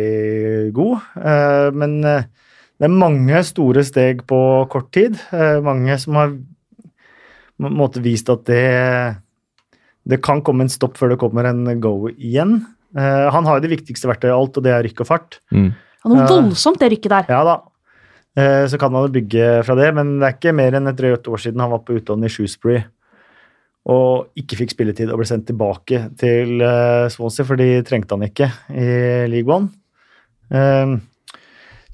[0.76, 5.16] god, eh, men det er mange store steg på kort tid.
[5.64, 8.66] Mange som har på en måte vist at det,
[10.08, 12.60] det kan komme en stopp før det kommer en go igjen.
[12.96, 15.40] Uh, han har jo det viktigste verktøyet i alt, og det er rykk og fart.
[15.52, 15.72] Mm.
[16.06, 16.28] Han var Ja.
[16.30, 17.26] voldsomt, det rykket der.
[17.30, 17.56] Ja da.
[18.38, 20.96] Uh, Så kan man jo bygge fra det, men det er ikke mer enn et
[20.96, 22.84] drøyt år siden han var på utlån i Shoesbury
[23.86, 28.24] og ikke fikk spilletid og ble sendt tilbake til uh, Swansea, for de trengte han
[28.26, 29.70] ikke i League One.
[30.52, 30.96] Eh,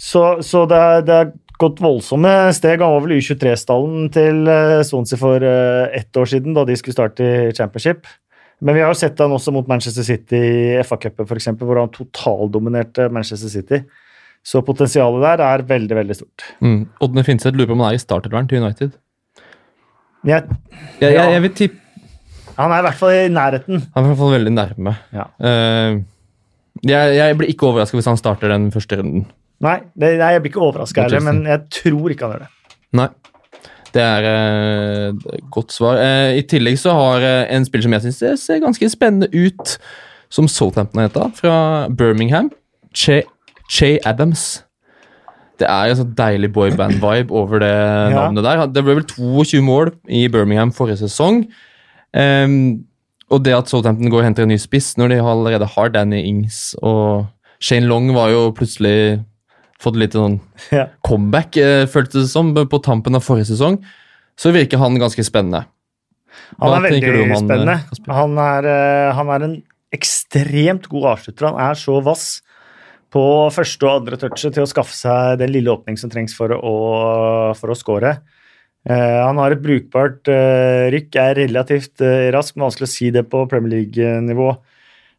[0.01, 1.31] Så, så det, er, det er
[1.61, 2.81] gått voldsomme steg.
[2.83, 6.97] Han var vel U23-stallen til eh, Swansea for eh, ett år siden, da de skulle
[6.97, 8.09] starte i championship.
[8.61, 11.93] Men vi har jo sett han også mot Manchester City i FA-cupen, f.eks., hvor han
[11.93, 13.81] totaldominerte Manchester City.
[14.45, 16.45] Så potensialet der er veldig, veldig stort.
[16.65, 16.83] Mm.
[17.01, 18.97] Ådne Finseth lurer på om han er i startervern til United.
[20.25, 20.45] Jeg,
[21.01, 21.81] Jeg, jeg, jeg vil tippe
[22.61, 23.83] han er i hvert fall i nærheten.
[23.95, 24.95] Han er i hvert fall veldig nærme.
[25.15, 25.27] Ja.
[25.41, 26.01] Uh,
[26.87, 29.25] jeg, jeg blir ikke overraska hvis han starter den første runden.
[29.61, 32.77] Nei, det, nei jeg blir ikke overraska heller, men jeg tror ikke han gjør det.
[32.97, 33.09] Nei.
[33.91, 35.99] Det er eh, et godt svar.
[35.99, 39.75] Eh, I tillegg så har eh, en spiller som jeg syns ser ganske spennende ut,
[40.31, 41.55] som Southampton heta, fra
[41.91, 42.49] Birmingham,
[42.93, 43.23] Che,
[43.69, 44.63] che Adams.
[45.59, 47.75] Det er en sånn deilig boyband-vibe over det
[48.15, 48.63] navnet der.
[48.73, 51.43] Det ble vel 22 mål i Birmingham forrige sesong.
[52.11, 52.55] Um,
[53.31, 56.19] og det at Southampton går og henter en ny spiss når de allerede har Danny
[56.27, 57.29] Ings og
[57.63, 59.21] Shane Long var jo plutselig
[59.81, 60.39] fått litt sånn
[61.07, 63.79] comeback, eh, føltes det som, på tampen av forrige sesong,
[64.39, 65.65] så virker han ganske spennende.
[66.61, 67.75] Han er veldig du om han, spennende.
[67.81, 69.57] eh, Han er, eh, han er en
[69.91, 71.49] ekstremt god avslutter.
[71.51, 72.27] Han er så vass
[73.11, 76.53] på første og andre touchet til å skaffe seg den lille åpning som trengs for
[76.55, 76.75] å,
[77.59, 78.13] for å score.
[78.87, 83.11] Eh, han har et brukbart eh, rykk, er relativt eh, rask, men vanskelig å si
[83.13, 84.47] det på Premier League-nivå.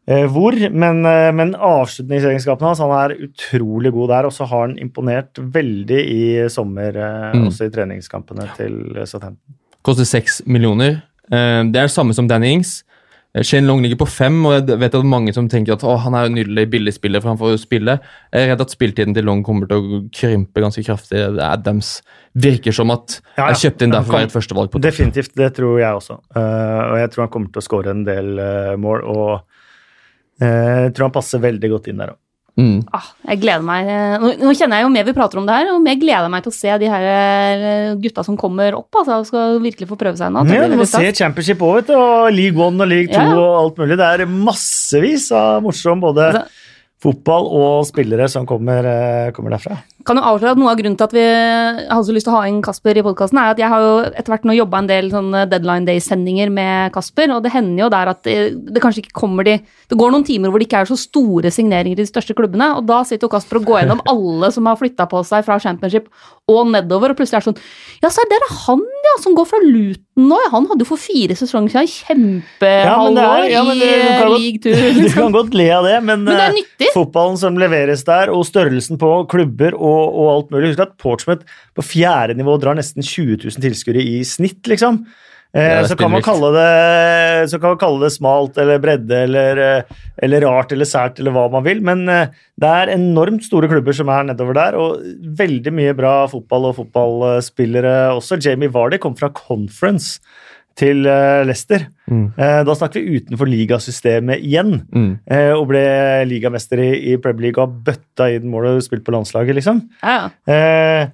[0.05, 4.27] Eh, hvor, men, eh, men avslutningsegenskapene hans han er utrolig god der.
[4.27, 7.47] Og så har han imponert veldig i sommer, eh, Mm.
[7.47, 9.55] også i treningskampene til Southampton.
[9.83, 11.01] Koster seks millioner.
[11.29, 12.83] Det er det samme som Danny Ings.
[13.41, 16.25] Shane Long ligger på fem, og jeg vet at mange som tenker at han er
[16.25, 17.99] en nydelig billig spiller, for han får jo spille.
[18.31, 21.17] Jeg er redd at spilltiden til Long kommer til å krympe ganske kraftig.
[21.41, 22.01] Adams
[22.35, 23.53] virker som at Ja, ja.
[23.53, 24.91] jeg kjøpte inn der for å Han være et førstevalg på det.
[24.91, 26.19] Definitivt, det tror jeg også.
[26.35, 29.01] Uh, og jeg tror han kommer til å skåre en del uh, mål.
[29.01, 29.41] Og
[30.39, 32.19] jeg tror han passer veldig godt inn der òg.
[32.53, 32.83] Mm.
[32.93, 33.87] Ah, jeg gleder meg.
[33.89, 36.27] eh, Nå, nå kjenner jeg jo mer vi prater om det her, og mer gleder
[36.27, 38.93] jeg meg til å se de her eh, gutta som kommer opp.
[38.93, 40.43] altså, og skal virkelig få prøve seg nå.
[40.53, 41.01] Ja, du må se.
[41.17, 41.95] Championship òg, vet du.
[41.97, 43.33] Og League One og League Two Ja.
[43.33, 43.97] og alt mulig.
[43.97, 46.45] Det er massevis av morsom både Altså-
[47.03, 49.81] fotball og spillere som kommer, eh, kommer derfra.
[50.05, 52.37] Kan jo avsløre at Noe av grunnen til at vi hadde så lyst til å
[52.39, 54.89] ha inn Kasper i podkasten, er at jeg har jo etter hvert nå jobba en
[54.89, 58.37] del sånne Deadline Day-sendinger med Kasper, og det hender jo der at det,
[58.73, 59.57] det kanskje ikke kommer de
[59.89, 62.71] Det går noen timer hvor det ikke er så store signeringer i de største klubbene,
[62.77, 65.59] og da sitter jo Kasper og går gjennom alle som har flytta på seg fra
[65.63, 66.09] Championship
[66.51, 69.47] og nedover, og plutselig er det sånn Ja, så der er han, ja, som går
[69.47, 70.37] fra Luton nå.
[70.53, 74.59] Han hadde jo for fire sesonger siden det kjempehalvår ja, ja, i det- eh, league
[74.61, 74.73] two.
[75.07, 76.89] Du kan godt le av det, men, Men det er eh, nyttig.
[76.93, 81.59] fotballen som leveres der, og størrelsen på klubber og, og alt mulig Husk at Portsmouth
[81.77, 85.03] på fjerde nivå drar nesten 20 000 tilskuere i snitt, liksom.
[85.53, 89.59] Eh, så, kan man kalle det, så kan man kalle det smalt eller bredde eller,
[89.61, 93.69] eh, eller rart eller sært eller hva man vil, men eh, det er enormt store
[93.69, 95.03] klubber som er nedover der, og
[95.37, 98.39] veldig mye bra fotball og fotballspillere også.
[98.41, 100.17] Jamie Vardy kom fra Conference
[100.79, 101.87] til eh, Leicester.
[102.09, 102.25] Mm.
[102.37, 104.79] Eh, Da snakker vi utenfor ligasystemet igjen.
[104.93, 105.11] Mm.
[105.29, 105.83] eh, Og ble
[106.29, 109.83] ligamester i, i Premier League og har bøtta inn målet og spilt på landslaget, liksom.
[110.01, 110.29] Ja.
[110.49, 111.07] Eh,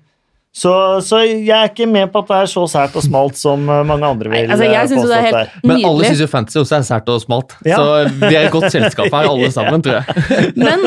[0.59, 0.71] Så,
[1.05, 3.83] så jeg er ikke med på at det er så sært og smalt som eh,
[3.87, 5.69] mange andre vil Nei, altså, jeg eh, synes det er helt nydelig.
[5.71, 7.77] Men alle syns jo fantasy også er sært og smalt, Ja.
[7.79, 7.85] så
[8.25, 10.25] vi er i godt selskap her, alle sammen, tror jeg.
[10.59, 10.83] Men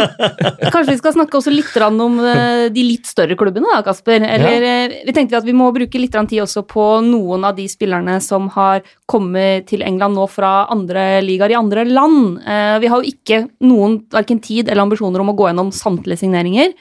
[0.68, 4.26] kanskje vi skal snakke også litt om eh, de litt større klubbene, da, Kasper.
[4.28, 4.76] Eller ja.
[5.08, 8.50] vi tenkte at vi må bruke litt tid også på noen av de spillerne som
[8.52, 12.42] har kommet til England nå fra andre ligaer i andre land.
[12.44, 16.26] Eh, Vi har jo ikke noen verken tid eller ambisjoner om å gå gjennom samtlige
[16.26, 16.74] signeringer.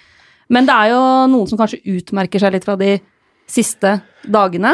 [0.52, 2.92] Men det er jo noen som kanskje utmerker seg litt fra de
[3.52, 3.90] siste
[4.28, 4.74] dagene.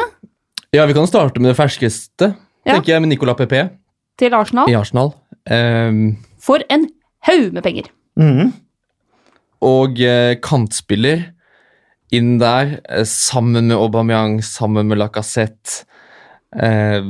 [0.75, 2.25] Ja, vi kan starte med det ferskeste,
[2.65, 2.73] Ja.
[2.75, 3.61] tenker jeg, med Nicolas Pepe
[4.17, 4.69] Til Arsenal.
[4.69, 5.13] i Arsenal.
[5.49, 6.89] Um, For en
[7.29, 7.83] haug med penger.
[8.17, 8.53] Mm.
[9.61, 11.25] og eh, kantspiller
[12.13, 15.83] inn der, eh, sammen med Aubameyang, sammen med Lacassette.
[16.53, 17.01] Eh,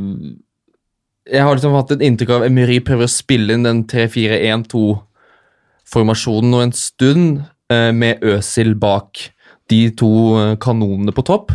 [1.31, 6.61] jeg har liksom hatt et inntrykk av Emery prøver å spille inn den 3-4-1-2-formasjonen nå
[6.63, 9.27] en stund, med Øsil bak
[9.71, 11.53] de to eh, kanonene på topp.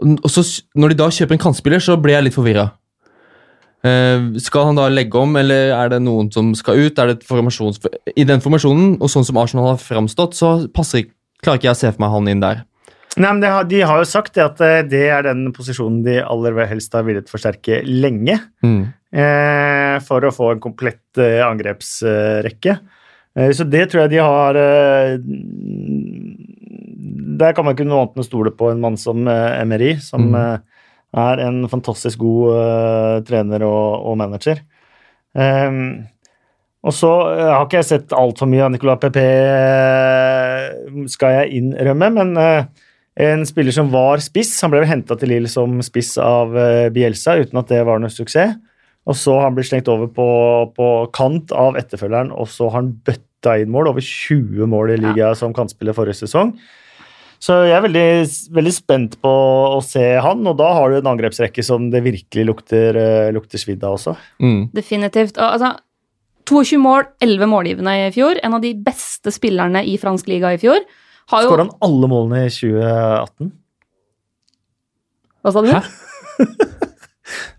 [0.00, 0.44] Og så,
[0.80, 2.70] når de da kjøper en kantspiller, så blir jeg litt forvirra.
[3.84, 6.98] Eh, skal han da legge om, eller er det noen som skal ut?
[6.98, 7.82] Er det formasjons...
[8.16, 11.10] I den formasjonen, og sånn som Arsenal har framstått, så passer,
[11.44, 12.64] klarer ikke jeg å se for meg han inn der.
[13.18, 16.20] Nei, men har, De har jo sagt det at eh, det er den posisjonen de
[16.22, 18.38] aller helst har villet forsterke lenge.
[18.64, 18.80] Mm.
[19.12, 22.78] eh, for å få en komplett eh, angrepsrekke.
[23.38, 25.18] Eh, så det tror jeg de har eh,
[27.40, 29.92] Der kan man ikke noe annet enn å stole på en mann som MRI, Emery,
[30.02, 30.34] som Mm.
[30.36, 30.58] eh,
[31.20, 34.60] er en fantastisk god eh, trener og, og manager.
[35.34, 36.06] Ehm,
[36.84, 40.70] og så eh, har ikke jeg sett altfor mye av Nicolas Pepe, eh,
[41.10, 42.64] skal jeg innrømme, men eh,
[43.20, 44.54] En spiller som var spiss.
[44.62, 48.08] Han ble henta til Lill som spiss av eh, Bielsa, uten at det var noe
[48.08, 48.54] suksess.
[49.08, 50.28] Og så har han blitt slengt over på,
[50.76, 53.90] på kant av etterfølgeren, og så har han bøtta inn mål.
[53.94, 56.52] Over 20 mål i liga som kantspiller forrige sesong.
[57.40, 58.08] Så jeg er veldig,
[58.52, 62.44] veldig spent på å se han, og da har du en angrepsrekke som det virkelig
[62.50, 64.12] lukter, eh, lukter svidd av også.
[64.44, 64.66] Mm.
[64.76, 65.40] Definitivt.
[65.40, 65.72] Og, altså,
[66.50, 68.36] 22 mål, 11 målgivende i fjor.
[68.44, 70.84] En av de beste spillerne i fransk liga i fjor.
[71.32, 73.52] Har jo Skåra han alle målene i 2018?
[75.40, 75.72] Hva sa du?
[75.72, 75.80] Hæ?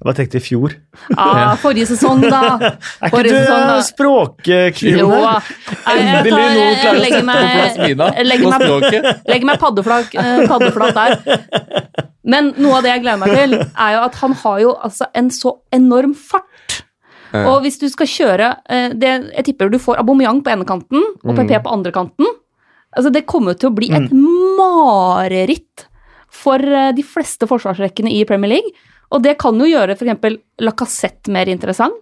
[0.02, 0.72] Jeg bare tenkte i fjor.
[1.14, 2.40] Ah, forrige sesong, da.
[2.58, 2.72] Er
[3.06, 5.20] ikke Forrige du språkkvinne?
[5.86, 9.06] Jeg Endelig noe klarer å sette på plass meg- Mina legger på språket.
[9.30, 11.38] Legger meg paddeflak, eh, paddeflat der.
[12.34, 15.08] Men noe av det jeg gleder meg til, er jo at han har jo altså
[15.22, 16.82] en så enorm fart.
[17.32, 17.46] Ja.
[17.54, 21.00] Og hvis du skal kjøre eh, det, Jeg tipper du får Aubameyang på ene kanten
[21.22, 22.26] og PP på andre kanten.
[22.98, 25.86] Altså Det kommer til å bli et mareritt
[26.32, 28.74] for eh, de fleste forsvarsrekkene i Premier League.
[29.12, 30.40] Og det kan jo gjøre f.eks.
[30.64, 31.96] Lacassette mer interessant.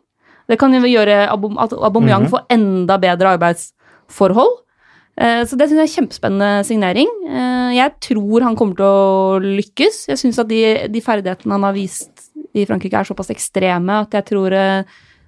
[0.49, 4.55] Det kan jo gjøre at Aubameyang får enda bedre arbeidsforhold.
[5.19, 7.09] Eh, Så det synes jeg er en kjempespennende signering.
[7.27, 10.07] Eh, Jeg tror han kommer til å lykkes.
[10.09, 14.11] Jeg syns at de, de ferdighetene han har vist i Frankrike er såpass ekstreme at
[14.11, 14.83] jeg tror eh,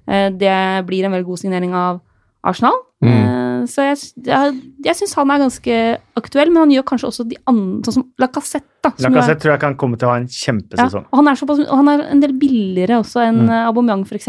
[0.08, 2.00] det blir en veldig god signering av
[2.44, 2.74] Arsenal.
[3.04, 3.12] Mm.
[3.12, 4.54] Eh, Så jeg, jeg,
[4.86, 5.74] jeg syns han er ganske
[6.18, 8.66] aktuell, men han gjør kanskje også de andre, sånn som Lacassette.
[8.82, 11.06] da, som jo er- Lacassette tror jeg kan komme til å ha en ja, kjempesesong.
[11.12, 13.50] og han er, såpass, han er en del billigere også enn Mm.
[13.52, 13.68] mm.
[13.70, 14.28] Aubameyang, f.eks.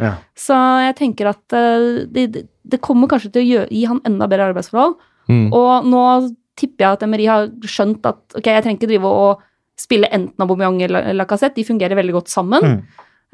[0.00, 0.12] Ja.
[0.36, 0.54] Så
[0.84, 4.26] jeg tenker at eh, det, det, det kommer kanskje til å gjøre, gi han enda
[4.28, 4.96] bedre arbeidsforhold.
[5.28, 5.48] Mm.
[5.52, 6.04] Og nå
[6.56, 9.40] tipper jeg at Emery har skjønt at ok, jeg trenger ikke drive og
[9.80, 12.62] spille enten Aubameyang eller Lacassette, de fungerer veldig godt sammen.
[12.62, 12.82] Mm.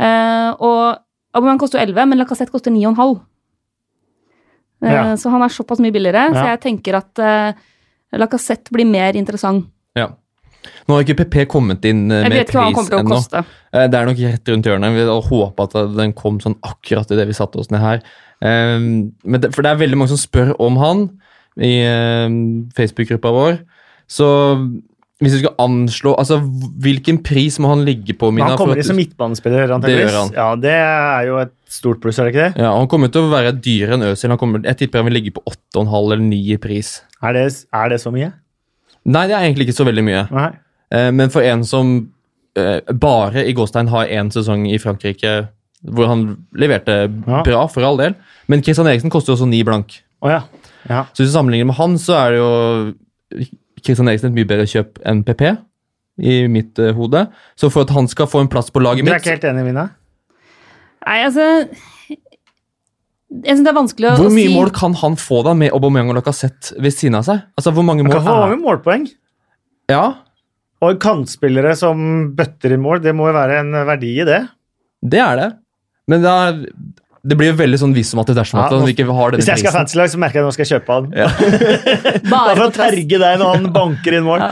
[0.01, 0.99] Uh, og
[1.35, 3.20] Aubameyang koster 11, men Lacassette koster 9,5.
[4.83, 5.16] Eh, Ja.
[5.16, 7.53] Så han er såpass mye billigere, så jeg tenker at uh,
[8.16, 9.66] Lacassette blir mer interessant.
[9.97, 10.09] Ja.
[10.89, 13.14] Nå har ikke PP kommet inn eh, Jeg med pris til å ennå.
[13.16, 13.45] koste.
[13.72, 14.93] Eh, Det er nok rett rundt hjørnet.
[14.93, 18.03] Vi hadde håpa at den kom sånn akkurat idet vi satte oss ned her.
[18.43, 21.07] Eh, Men det, for det er veldig mange som spør om han
[21.61, 22.28] i eh,
[22.76, 23.61] Facebook-gruppa vår.
[24.09, 24.26] Så
[25.21, 26.39] hvis vi skal anslå altså
[26.81, 28.31] Hvilken pris må han ligge på?
[28.33, 30.31] Mina, han kommer inn som du- midtbanespiller, Det gjør han.
[30.35, 32.62] Ja, det er jo et stort pluss, er det ikke det?
[32.62, 34.31] ja, Han kommer til å være dyrere enn Øzil.
[34.64, 37.03] Jeg tipper han vil ligge på 8,5 eller 9 i pris.
[37.23, 38.33] Er det, er det så mye?
[39.05, 40.25] Nei, det er egentlig ikke så veldig mye.
[40.31, 40.51] Nei.
[40.93, 42.11] Eh, Men for en som
[42.57, 45.49] eh, bare i Gåstein har én sesong i Frankrike
[45.85, 47.43] hvor han leverte Ja.
[47.43, 48.14] bra, for all del,
[48.49, 50.01] men Christian Eriksen koster jo også ni blank.
[50.21, 50.43] Oh, ja.
[50.89, 51.05] ja.
[51.14, 53.51] Så hvis du sammenligner med han, så er det jo
[53.85, 55.45] Christian Eriksen et mye bedre kjøp enn PP
[56.20, 57.24] i mitt uh, hode.
[57.59, 59.49] Så for at han skal få en plass på laget mitt Du er ikke helt
[59.53, 59.87] enig, Mina?
[61.07, 61.47] Nei, altså
[62.11, 65.72] Jeg syns det er vanskelig å, Hvor mye si mål kan han få da med
[65.76, 67.47] Aubameyang og Lacassette ved siden av seg?
[67.57, 69.07] Altså, hvor mange Han mål kan få mange målpoeng.
[69.91, 70.05] Ja,
[70.85, 72.03] Og kantspillere som
[72.37, 74.43] bøtter i mål, det må jo være en verdi i det.
[75.03, 75.49] det er det.
[76.11, 76.35] Men da,
[77.21, 79.35] det blir jo veldig sånn hvis som at det dersom Ja, at han ikke har
[79.35, 80.12] denne Hvis jeg skal ha prisen.
[80.14, 81.09] så merker jeg at nå skal jeg kjøpe han.
[81.12, 81.29] Ja.
[82.33, 84.47] Bare for å terge deg når han banker inn mål.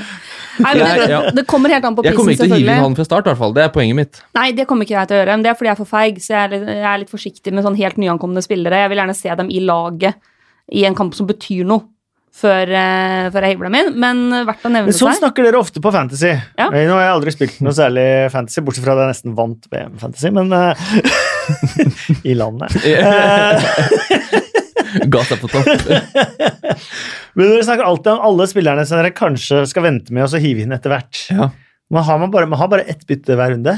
[0.59, 2.75] Nei, men det, det kommer helt an på prisen, Jeg kommer ikke til å hive
[2.75, 3.53] inn han fra start, i hvert fall.
[3.55, 4.21] Det er poenget mitt.
[4.37, 5.91] Nei, det kommer ikke jeg til å gjøre, men det er fordi jeg er for
[5.93, 8.83] feig, så jeg er litt, jeg er litt forsiktig med sånn helt nyankomne spillere.
[8.83, 10.19] Jeg vil gjerne se dem i laget
[10.75, 11.87] i en kamp som betyr noe,
[12.39, 15.23] før, eh, før jeg hiver dem inn, men verdt å nevne Men sånn seg.
[15.23, 16.35] snakker dere ofte på Fantasy.
[16.59, 16.69] Ja.
[16.75, 19.97] Nå har jeg aldri spilt noe særlig Fantasy, bortsett fra at jeg nesten vant VM
[20.03, 20.87] Fantasy, men eh,
[22.25, 22.75] I landet.
[25.13, 25.67] Gata på topp.
[27.37, 30.41] men dere snakker alltid om alle spillerne som dere kanskje skal vente med og så
[30.43, 31.25] hive inn etter hvert.
[31.33, 31.51] Ja.
[31.93, 33.75] Man har, man bare, man har bare ett bytte hver runde.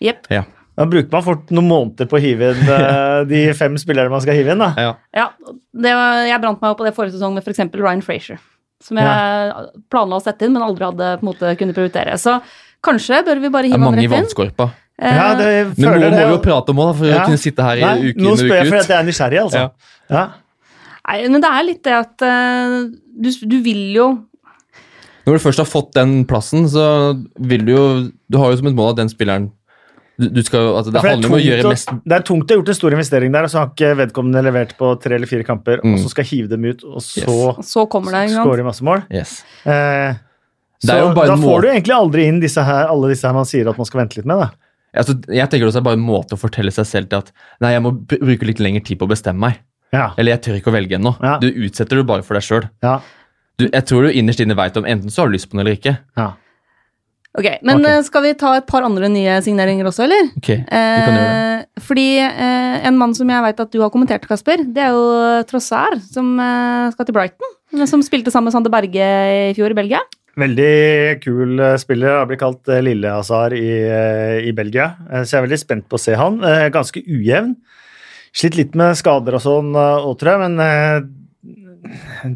[0.00, 0.30] Yep.
[0.32, 0.44] Ja.
[0.80, 4.22] Da bruker man fort noen måneder på å hive inn eh, de fem spillerne man
[4.24, 4.62] skal hive inn.
[4.62, 4.70] da.
[4.80, 4.92] Ja.
[5.16, 5.26] Ja,
[5.76, 7.62] det var, jeg brant meg opp på det forrige sesong med f.eks.
[7.76, 8.40] Ryan Frazier.
[8.80, 12.14] Som jeg planla å sette inn, men aldri hadde på en måte kunnet prioritere.
[12.16, 12.38] Så
[12.86, 14.24] kanskje bør vi bare Det hive er han mange i rett inn.
[14.24, 14.70] vannskorpa.
[14.72, 17.22] Eh, Ja, det Men nå må vi jo prate om òg, for Ja.
[17.22, 18.98] å kunne sitte her i Nei, uke Nå inn og spør jeg uke fordi jeg
[19.00, 19.58] er nysgjerrig, altså.
[19.58, 19.70] Ja.
[20.10, 20.24] Ja.
[21.08, 22.74] Nei, men det er litt det at uh,
[23.20, 24.08] du, du vil jo
[25.26, 26.84] Når du først har fått den plassen, så
[27.38, 27.86] vil du jo
[28.30, 29.50] Du har jo som et mål at den spilleren
[30.20, 32.52] du, skal, altså, Det ja, det, er å tungt gjøre mest det er tungt å
[32.52, 35.26] ha gjort en stor investering der, og så har ikke vedkommende levert på tre eller
[35.30, 35.94] fire kamper, Mm.
[35.94, 38.26] og så skal hive dem ut, og så Så kommer det.
[38.28, 38.44] en gang.
[38.44, 39.00] skåre masse mål.
[39.10, 39.42] yes.
[39.64, 40.12] Eh,
[40.84, 41.62] så da får mål.
[41.62, 44.16] du egentlig aldri inn disse her, alle disse her man sier at man skal vente
[44.20, 44.40] litt med.
[44.44, 44.50] da.
[44.96, 47.32] Altså, Jeg tenker også det er bare en måte å fortelle seg selv til at
[47.60, 49.60] Nei, jeg må bruke litt lengre tid på å bestemme meg.
[49.92, 50.12] Ja.
[50.18, 51.16] Eller jeg tør ikke å velge ennå.
[51.22, 51.38] Ja.
[51.42, 52.68] Du utsetter det bare for deg sjøl.
[52.82, 53.00] Ja.
[53.60, 55.76] Jeg tror du innerst inne veit om enten så har du lyst på den eller
[55.76, 55.98] ikke.
[56.16, 56.30] ja.
[57.38, 57.86] Ok, Men Ok.
[57.86, 60.32] eh, skal vi ta et par andre nye signeringer også, eller?
[60.36, 61.66] Ok, vi kan gjøre det.
[61.76, 64.90] Eh, fordi eh, en mann som jeg vet at du har kommentert, Kasper, det er
[64.90, 67.52] jo Trossard, som eh, skal til Brighton.
[67.86, 69.06] Som spilte sammen med Sander Berge
[69.50, 70.00] i fjor i Belgia.
[70.40, 72.20] Veldig kul eh, spiller.
[72.20, 74.92] Har blitt kalt eh, Lille Hazard i, eh, i Belgia.
[75.22, 76.40] Så jeg er veldig spent på å se han.
[76.74, 77.54] Ganske ujevn.
[78.36, 81.16] Slitt litt med skader og sånn òg, tror jeg, men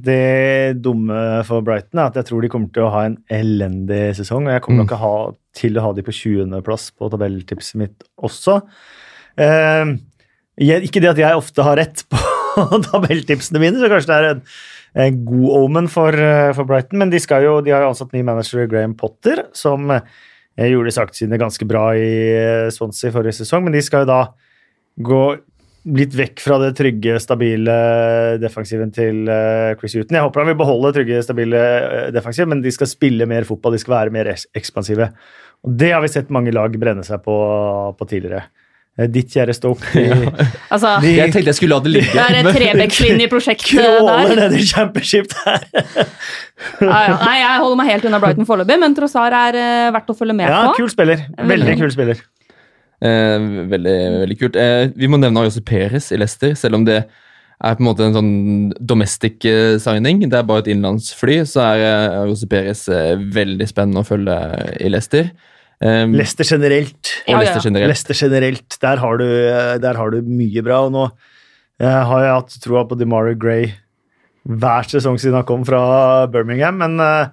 [0.03, 4.09] det dumme for Brighton er at jeg tror de kommer til å ha en elendig
[4.19, 4.49] sesong.
[4.49, 4.89] Og jeg kommer Mm.
[4.89, 5.13] nok ha,
[5.55, 8.57] til å ha de på 20.-plass på tabelltipset mitt også.
[9.39, 9.95] Eh,
[10.59, 12.19] ikke det at jeg ofte har rett på
[12.91, 14.43] tabelltipsene mine, så kanskje det er en
[14.95, 17.01] god omen for, eh, for Brighton.
[17.03, 21.19] Men de, jo, de har jo ansatt ny manager Graham Potter, som eh, gjorde sagt
[21.19, 23.65] sine ganske bra i eh, Swansea forrige sesong.
[23.67, 24.21] Men de skal jo da
[25.03, 25.25] gå
[25.85, 27.75] litt vekk fra det trygge, stabile
[28.41, 29.27] defensiven til
[29.77, 30.17] Chris Huton.
[30.17, 31.61] Jeg håper han vil beholde trygge, stabile
[32.15, 35.11] defensiv, men de skal spille mer fotball, de skal være mer ekspansive.
[35.61, 37.37] Og Det har vi sett mange lag brenne seg på,
[37.99, 38.47] på tidligere.
[38.99, 39.85] Eh, Ditt kjære Stoke.
[40.75, 42.13] Altså, de Jeg tenkte jeg skulle la det ligge.
[42.15, 44.35] det er et men- Trebekslinje-prosjekt der.
[44.39, 45.67] ned i championship der.
[46.87, 47.17] ah, ja.
[47.25, 50.37] Nei, jeg holder meg helt unna Brighton foreløpig, men Trossar er uh, verdt å følge
[50.39, 50.77] med Ja, på.
[50.83, 51.27] kul spiller.
[51.51, 52.23] Veldig kul spiller.
[53.05, 54.57] Eh, veldig, veldig kult.
[54.57, 58.07] Eh, vi må nevne Jose Perez i Leicester, selv om det er på en måte
[58.07, 58.31] en sånn
[58.81, 60.23] domestic eh, signing.
[60.31, 62.47] Det er bare et innenlandsfly, så er eh, Peres
[62.87, 62.87] Perez
[63.35, 64.39] veldig spennende å følge
[64.81, 65.29] i Leicester.
[65.83, 67.13] Eh, Leicester generelt.
[67.27, 67.39] Ja, ja.
[67.43, 67.91] Leicester generelt.
[67.93, 68.77] Leicester generelt.
[68.83, 69.27] Der har du,
[69.83, 70.85] der har du mye bra.
[70.87, 71.07] Og nå
[71.81, 73.73] eh, har jeg hatt troa på DeMario Gray
[74.45, 77.31] hver sesong siden han kom fra Birmingham, men uh,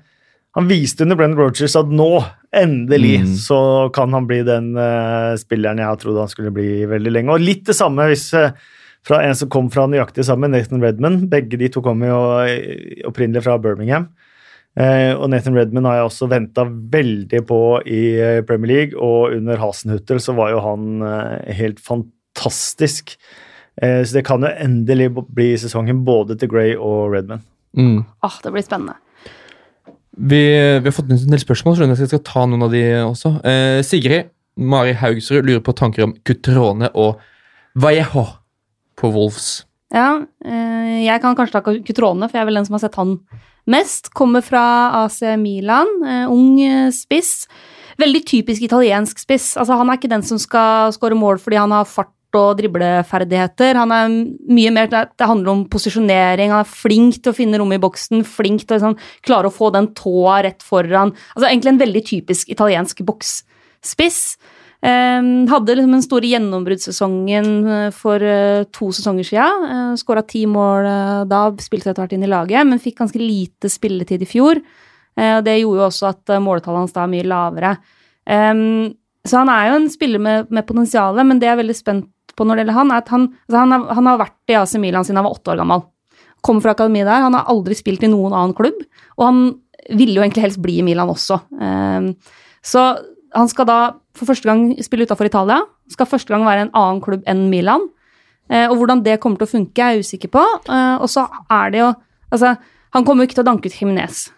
[0.55, 2.21] han viste under Brennan Rogers at nå,
[2.55, 3.33] endelig, Mm.
[3.35, 3.57] så
[3.91, 7.35] kan han bli den uh, spilleren jeg har trodd han skulle bli veldig lenge.
[7.35, 8.55] Og litt det samme hvis uh,
[9.07, 11.27] fra en som kom fra nøyaktig sammen, Nathan Redman.
[11.31, 14.09] Begge de to kom jo eh, opprinnelig fra Birmingham.
[14.79, 19.35] Eh, og Nathan Redman har jeg også venta veldig på i eh, Premier League, og
[19.35, 23.17] under Hasenhuttel så var jo han eh, helt fantastisk.
[23.81, 27.43] Eh, så det kan jo endelig bli sesongen både til Gray og Redman.
[27.77, 28.03] Mm.
[28.23, 28.95] Ah, det blir spennende.
[30.11, 30.41] Vi,
[30.83, 33.37] vi har fått inn en del spørsmål, så jeg skal ta noen av de også.
[33.47, 37.21] Eh, Sigrid Mari Haugsrud lurer på tanker om Cutrone og
[37.79, 38.25] Vallejo
[38.99, 39.63] på Wolves.
[39.91, 42.99] Ja, eh, jeg kan kanskje ta Cutrone, for jeg er vel den som har sett
[42.99, 43.17] han
[43.69, 44.11] mest.
[44.17, 44.63] Kommer fra
[45.03, 47.47] AC Milan, eh, ung eh, spiss.
[48.01, 49.53] Veldig typisk italiensk spiss.
[49.59, 53.75] Altså, han er ikke den som skal skåre mål fordi han har fart og dribleferdigheter.
[53.75, 54.13] Han er
[54.55, 58.23] mye mer, det handler om posisjonering, han er flink til å finne rom i boksen,
[58.23, 58.97] flink til å liksom,
[59.27, 61.11] klare å få den tåa rett foran.
[61.35, 64.21] Altså Egentlig en veldig typisk italiensk boksspiss.
[64.81, 65.21] Eh,
[65.51, 69.65] hadde liksom den store gjennombruddssesongen eh, for eh, to sesonger siden.
[69.69, 73.21] Uh, Skåra ti mål eh, da, spilte etter hvert inn i laget, men fikk ganske
[73.21, 74.61] lite spilletid i fjor.
[75.17, 77.75] Eh, Det gjorde jo også at måletallet hans da er mye lavere.
[78.25, 78.65] Em,
[79.27, 82.09] så han er jo en spiller med, med potensial, men det jeg er veldig spent
[82.33, 84.57] på når det gjelder han, er at han, altså han, har, han har vært i
[84.57, 85.83] AC Milan siden han var åtte år gammel.
[86.41, 87.21] Kommer fra akademiet der.
[87.21, 88.79] Han har aldri spilt i noen annen klubb,
[89.19, 89.41] og han
[89.93, 91.37] ville jo egentlig helst bli i Milan også.
[91.61, 92.15] Em,
[92.65, 92.95] så
[93.35, 93.79] han skal da
[94.17, 95.61] for første gang spille utafor Italia.
[95.91, 97.87] Skal første gang være en annen klubb enn Milan.
[98.51, 100.43] Eh, og hvordan det kommer til å funke, er jeg usikker på.
[100.67, 101.91] Eh, og så er det jo
[102.31, 102.53] Altså,
[102.95, 104.29] han kommer jo ikke til å danke ut Jimenez.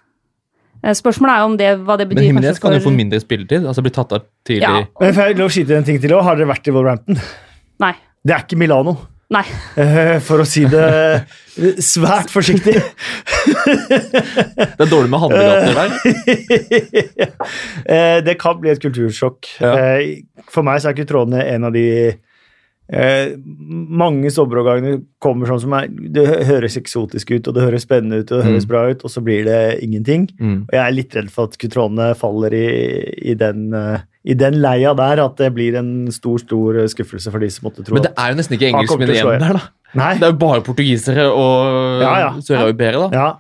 [0.82, 2.32] Eh, spørsmålet er jo om det, hva det betyr.
[2.34, 4.66] Men kanskje kan jo få mindre spilletid, altså bli tatt av tidlig.
[4.66, 4.88] Ja.
[4.98, 6.24] Men får jeg lov å skyte en ting til òg?
[6.26, 7.20] Har dere vært i Wolverhampton?
[7.86, 7.92] Nei.
[8.26, 8.96] Det er ikke Milano,
[9.34, 9.44] Nei.
[9.82, 11.26] eh, for å si det
[11.82, 12.76] svært forsiktig.
[14.74, 15.90] Det er dårlig med handlegater der.
[17.86, 19.50] Eh, det kan bli et kultursjokk.
[19.62, 19.74] Ja.
[19.98, 20.24] Eh,
[20.54, 21.86] For meg så er Cutrone en av de
[22.92, 23.36] eh,
[23.94, 28.32] Mange sommerovergangene kommer sånn som er Det høres eksotisk ut, og det høres spennende ut,
[28.32, 28.52] og det Mm.
[28.54, 30.28] høres bra ut, og så blir det ingenting.
[30.40, 30.66] Mm.
[30.68, 34.60] Og jeg er litt redd for at Cutrone faller i, i, den, eh, i den
[34.62, 38.04] leia der, at det blir en stor, stor skuffelse for de som måtte tro Men
[38.04, 39.64] det er jo nesten ikke engelskmenn igjen der, da.
[39.96, 40.14] Nei.
[40.18, 42.30] Det er jo bare portugisere og Ja, ja.
[42.42, 43.10] søreuropeere, da.
[43.14, 43.32] Ja,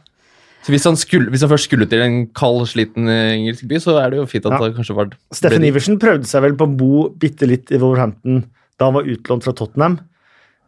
[0.64, 3.76] Så hvis han, skulle, hvis han først skulle til en kald, sliten eh, engelsk by,
[3.84, 4.60] så er det jo fint at Ja.
[4.70, 5.66] det kanskje var Steffen.
[5.66, 8.46] Iversen prøvde seg vel på å bo bitte litt i Wolverhampton
[8.80, 10.00] da han var utlånt fra Tottenham.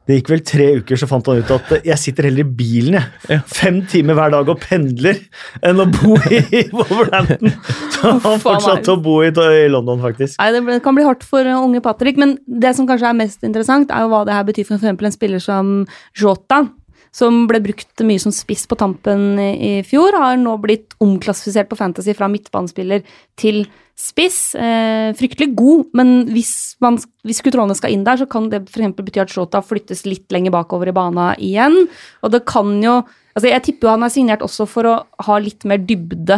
[0.06, 3.00] Det gikk vel tre uker, så fant han ut at jeg sitter heller i bilen
[3.00, 3.08] jeg.
[3.32, 3.40] Ja.
[3.50, 5.18] fem timer hver dag og pendler
[5.66, 7.56] enn å bo i Wolverhampton.
[7.96, 10.38] Så han fortsatte å bo i, i London, faktisk.
[10.38, 13.50] Nei, det kan bli hardt for uh, unge Patrick, men det som kanskje er mest
[13.50, 15.74] interessant, er jo hva det her betyr for eksempel en spiller som
[16.22, 16.68] Jota,
[17.16, 21.78] som ble brukt mye som spiss på tampen i, fjor, har nå blitt omklassifisert på
[21.80, 23.06] Fantasy fra midtbanespiller
[23.40, 23.62] til
[23.96, 24.40] spiss.
[24.60, 26.52] Eh, fryktelig god, men hvis,
[26.84, 28.92] man, hvis Kutrone skal inn der, så kan det f.eks.
[29.00, 31.86] bety at Shota flyttes litt lenger bakover i bana igjen,
[32.22, 33.04] og det kan jo
[33.36, 34.92] Altså, jeg tipper jo han er signert også for å
[35.28, 36.38] ha litt mer dybde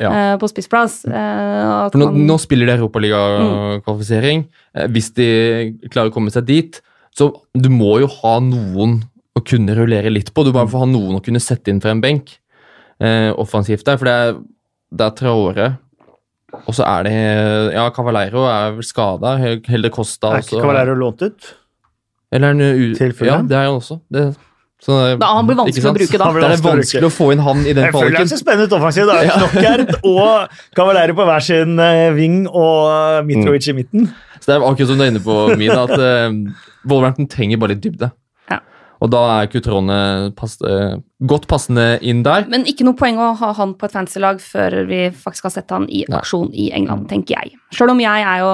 [0.00, 0.08] Ja.
[0.10, 1.04] eh, på spissplass.
[1.06, 4.44] Eh, For nå, nå spiller de Europaliga-kvalifisering.
[4.74, 5.28] Eh, Hvis de
[5.92, 6.80] klarer å komme seg dit,
[7.14, 9.04] så du må jo ha noen
[9.34, 10.44] å kunne rullere litt på.
[10.46, 12.36] Du bare får ha noen å kunne sette inn fra en benk
[13.02, 13.98] eh, offensivt der.
[14.00, 14.36] For det er
[14.94, 15.68] det er Traore.
[16.64, 17.14] Og så er det
[17.74, 19.36] Ja, Cavaleiro er vel skada.
[19.42, 21.54] Heller Costa Er ikke Cavaleiro lånt ut?
[22.34, 23.14] Eller er han u...
[23.26, 23.98] Ja, det er han også.
[24.10, 24.28] Det,
[24.82, 26.30] så, Da, han blir vanskelig å bruke, da.
[26.34, 28.38] Det er vanskelig å å få inn han i den Jeg føler det er så
[28.40, 29.10] spennende ut offensivt.
[29.10, 34.10] Det er Knockert og Cavaleiro på hver sin eh, ving og eh, Mitrovic i midten.
[34.38, 37.74] Så det er akkurat som du er inne på, Mina, at uh, Wolverhampton trenger bare
[37.74, 38.10] litt dybde.
[39.04, 39.06] Ja.
[39.06, 42.46] Og da er Cutrone pass, eh, godt passende inn der.
[42.48, 45.70] Men ikke noe poeng å ha han på et fantasy-lag før vi faktisk har sett
[45.70, 46.18] han i Nei.
[46.18, 47.54] aksjon i England, tenker jeg.
[47.74, 48.50] Sjøl om jeg er jo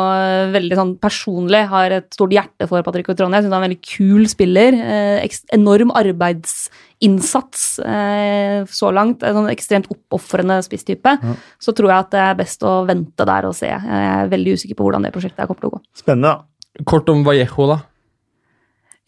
[0.54, 3.38] veldig sånn personlig har et stort hjerte for Patrick Cutrone.
[3.38, 4.74] Jeg syns han er en veldig kul spiller.
[4.74, 9.22] Eh, enorm arbeidsinnsats eh, så langt.
[9.22, 11.16] En sånn ekstremt oppofrende spisstype.
[11.60, 13.70] Så tror jeg at det er best å vente der og se.
[13.70, 15.84] Jeg er veldig usikker på hvordan det prosjektet kommer til å gå.
[15.94, 16.34] Spennende.
[16.34, 16.84] da.
[16.86, 17.80] Kort om Vallejo, da.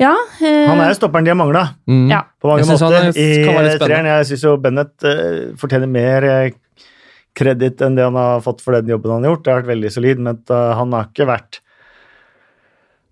[0.01, 2.09] Ja, eh, Han er jo stopperen de har mangla Mm.
[2.11, 2.23] Ja.
[2.41, 2.93] på mange Jeg måter.
[2.93, 4.05] er- I treeren.
[4.07, 6.51] Jeg syns jo Bennett uh, fortjener mer uh,
[7.35, 9.45] kreditt enn det han har fått for den jobben han har gjort.
[9.45, 11.61] Det har vært veldig solid, men uh, han har ikke vært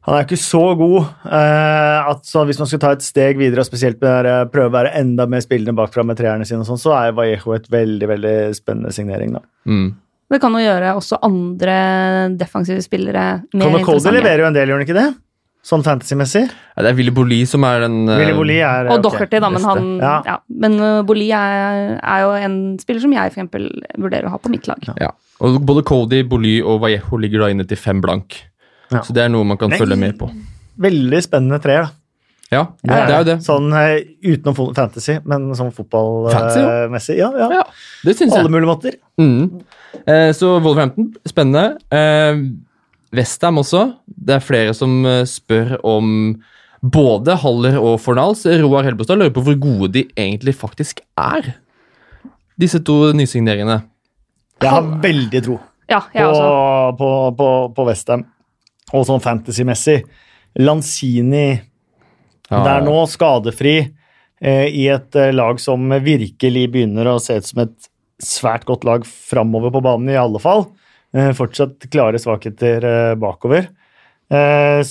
[0.03, 3.61] han er ikke så god eh, at så hvis man skulle ta et steg videre
[3.61, 6.61] og spesielt med der, eh, prøve å være enda mer spillende bakfra med treerne sine,
[6.64, 9.35] og sånn, så er Vallejo et veldig veldig spennende signering.
[9.37, 9.41] da.
[9.68, 9.95] Mm.
[10.33, 11.76] det kan jo gjøre også andre
[12.35, 14.14] defensive spillere mer Conor interessante.
[14.16, 15.14] leverer jo en del, gjør han ikke det?
[15.66, 16.46] Sånn fantasy-messig.
[16.48, 19.66] Ja, det er Willy Bolli som er den uh, er Og okay, Docherty, da, men
[19.68, 20.14] han ja.
[20.24, 20.36] ja.
[20.62, 23.68] Men uh, Bolli er, er jo en spiller som jeg for eksempel
[24.00, 24.88] vurderer å ha på mitt lag.
[24.96, 25.12] Ja.
[25.44, 28.38] Og både Cody, Bolli og Vallejo ligger da inne til fem blank.
[28.90, 29.04] Ja.
[29.04, 29.78] Så det er noe man kan Nei.
[29.80, 30.30] følge med på.
[30.80, 31.96] Veldig spennende treer, da.
[32.50, 33.36] Ja, det er jo det.
[33.46, 36.64] Sånn eh, utenom fantasy, men sånn Fantasy, ja.
[36.64, 37.18] fotballmessig.
[37.20, 37.48] Ja, ja.
[37.61, 37.62] Ja,
[38.08, 38.96] det syns Alle mulige måter.
[39.22, 39.61] Mm.
[40.02, 41.78] Uh, så Wolverhampton, spennende.
[41.94, 42.42] Eh,
[43.14, 43.84] Westham også.
[44.06, 46.34] Det er flere som eh, spør om
[46.80, 48.46] både Haller og Fornals.
[48.62, 51.54] Roar Helbostad lurer på hvor gode de egentlig faktisk er,
[52.61, 53.80] disse to nysigneringene.
[54.61, 55.54] Jeg har veldig tro
[55.88, 57.08] Ja, jeg på, på,
[57.38, 58.26] på, på Westham.
[58.92, 60.02] Og sånn fantasy-messig.
[60.58, 61.48] Lanzini
[62.50, 67.36] Ja, Det er nå skadefri eh, i et eh, lag som virkelig begynner å se
[67.38, 67.90] ut som et
[68.20, 70.66] svært godt lag framover på banen, i alle fall.
[71.16, 73.66] Eh, fortsatt klare svakheter eh, bakover.
[74.30, 74.82] Eh,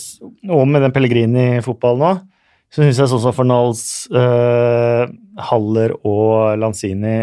[0.51, 2.11] og med den Pellegrini-fotballen nå,
[2.69, 5.05] så syns jeg sånn som Fornals, eh,
[5.49, 7.15] Haller og Lanzini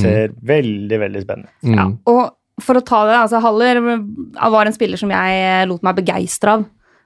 [0.00, 1.66] ser veldig, veldig spennende ut.
[1.66, 1.74] Mm.
[1.76, 1.88] Ja.
[2.12, 6.54] Og for å ta det, altså Haller var en spiller som jeg lot meg begeistre
[6.54, 6.64] av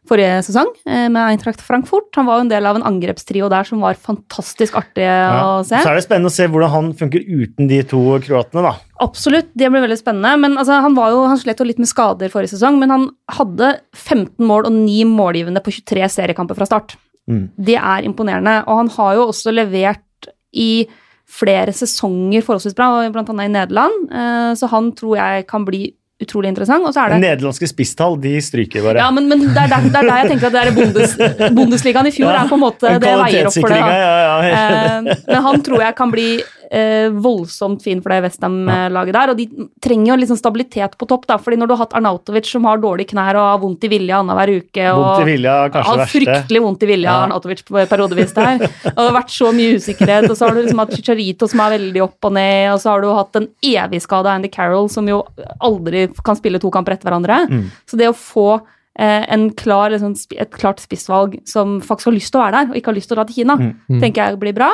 [0.09, 2.09] forrige sesong eh, med Eintracht Frankfurt.
[2.17, 5.79] Han var jo en del av en angrepstrio der som var fantastisk artig å se.
[5.79, 8.75] Så er det spennende å se hvordan han funker uten de to kroatene, da.
[9.05, 10.35] Absolutt, det ble veldig spennende.
[10.43, 13.11] Men altså, han, var jo, han slet jo litt med skader forrige sesong, men han
[13.39, 16.97] hadde 15 mål og 9 målgivende på 23 seriekamper fra start.
[17.29, 17.45] Mm.
[17.69, 18.63] Det er imponerende.
[18.67, 20.89] Og han har jo også levert i
[21.29, 24.09] flere sesonger forholdsvis bra, annet i Nederland.
[24.09, 25.93] Eh, Så han tror jeg kan bli
[26.23, 26.87] utrolig interessant.
[26.87, 29.03] Og så er det Nederlandske spisstall, de stryker bare.
[29.03, 31.17] ja, men, men det, er der, det er der jeg tenker at det er bondes,
[31.55, 33.81] Bundesligaen i fjor er på en måte det veier opp for det.
[33.81, 34.39] Ja, ja.
[34.49, 36.29] Eh, men han tror jeg kan bli
[36.71, 39.33] eh, voldsomt fin for det Westham-laget der.
[39.33, 39.47] Og de
[39.81, 42.79] trenger jo sånn stabilitet på topp, da, fordi når du har hatt Arnautovic som har
[42.83, 46.91] dårlige knær og har vondt i vilja annenhver uke og vilja, har fryktelig vondt i
[46.93, 47.25] vilja, Ja.
[47.27, 48.61] Arnautovic periodevis der.
[48.65, 51.61] Og det har vært så mye usikkerhet, og så har du liksom hatt Chicharito som
[51.65, 54.49] er veldig opp og ned, og så har du hatt en evig skade av Andy
[54.53, 55.23] Carroll som jo
[55.61, 57.47] aldri kan spille to kamper etter hverandre.
[57.49, 57.71] Mm.
[57.89, 58.61] Så det å få
[58.99, 62.71] eh, en klar, liksom, et klart spissvalg som faktisk har lyst til å være der,
[62.73, 64.01] og ikke har lyst til å dra til Kina, Mm.
[64.03, 64.71] tenker jeg blir bra.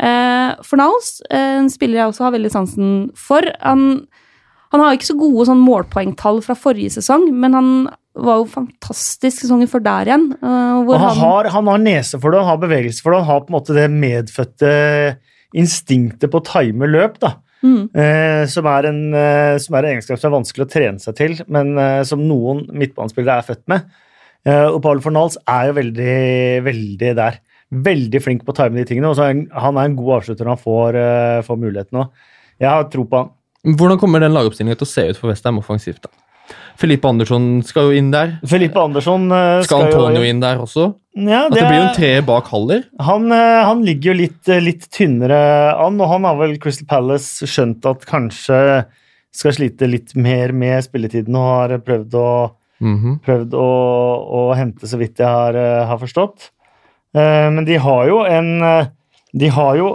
[0.00, 3.44] Eh, Fornals, eh, en spiller jeg også har veldig sansen for.
[3.60, 4.06] Han,
[4.72, 7.72] han har ikke så gode sånn målpoengtall fra forrige sesong, men han
[8.20, 10.30] var jo fantastisk sesongen før der igjen.
[10.40, 13.30] eh, han, han, har, han har nese for det, han har bevegelse for det, han
[13.30, 14.72] har på en måte det medfødte
[15.60, 17.36] instinktet på å time løp, da.
[17.60, 17.90] Mm.
[17.92, 21.16] Eh, som, er en, eh, som er en egenskap som er vanskelig å trene seg
[21.18, 23.90] til, men eh, som noen midtbanespillere er født med.
[24.48, 26.20] Eh, og Paul Fornals er jo veldig,
[26.64, 27.40] veldig der.
[27.70, 29.10] Veldig flink på å time de tingene.
[29.12, 32.08] og så er han, er en god avslutter når han får, uh, får muligheten òg.
[32.60, 33.30] Jeg har tro på han.
[33.76, 36.02] Hvordan kommer den lagoppstillingen til å se ut for Westham offensivt?
[36.02, 36.10] da?
[36.80, 38.38] Filippe Andersson skal jo inn der.
[38.48, 40.88] Felipe Andersson uh, Skal Antonio inn der også?
[41.14, 42.86] Ja, At det blir jo en treer bak Haller.
[43.06, 45.38] Han, uh, han ligger jo litt, litt tynnere
[45.76, 48.58] an, og han har vel Crystal Palace skjønt at kanskje
[49.30, 52.30] skal slite litt mer med spilletiden og har prøvd å,
[52.80, 53.18] Mhm.
[53.22, 53.68] prøvd å,
[54.40, 55.54] å hente, så vidt jeg har,
[55.86, 56.48] har forstått.
[57.16, 58.86] Eh, Men de har jo en eh,
[59.34, 59.88] De har jo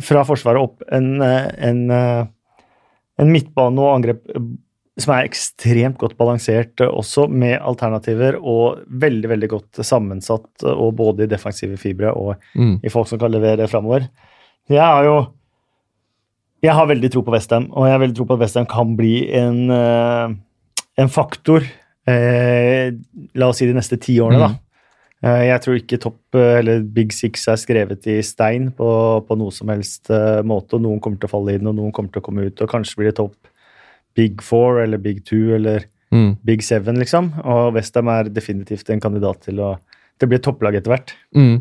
[0.00, 1.80] fra Forsvaret opp en, eh, en,
[3.20, 4.22] en midtbane og angrep
[4.96, 11.24] som er ekstremt godt balansert også, med alternativer og veldig veldig godt sammensatt, og både
[11.26, 12.78] i defensive fibre og Mm.
[12.84, 14.08] i folk som kan levere framover.
[14.70, 15.16] Jeg har jo
[16.62, 18.96] Jeg har veldig tro på Westham, og jeg har veldig tro på at Westham kan
[18.96, 19.70] bli en,
[20.96, 21.60] en faktor
[22.08, 22.92] eh,
[23.34, 24.54] La oss si de neste ti årene, da.
[25.22, 28.88] Eh, jeg tror ikke topp, eh, eller Big Six er skrevet i stein på,
[29.24, 30.76] på noe som helst eh, måte.
[30.76, 32.60] og Noen kommer til å falle inn, og noen kommer til å komme ut.
[32.60, 33.36] og Kanskje blir det topp
[34.14, 36.36] Big Four eller Big Two eller Mm.
[36.46, 37.32] Big Seven, liksom.
[37.42, 39.74] Og Westham er definitivt en kandidat til å
[40.20, 41.10] Det blir topplag etter hvert.
[41.34, 41.56] Mm.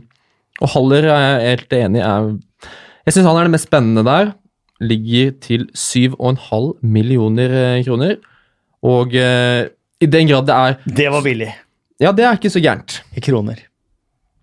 [0.62, 2.68] Og Haller er jeg helt enig i.
[3.08, 4.34] Jeg syns han er det mest spennende der.
[4.80, 8.20] Ligger til 7,5 millioner kroner.
[8.86, 11.50] Og eh, i den grad det er Det var billig.
[12.02, 13.02] Ja, det er ikke så gærent.
[13.16, 13.60] I kroner.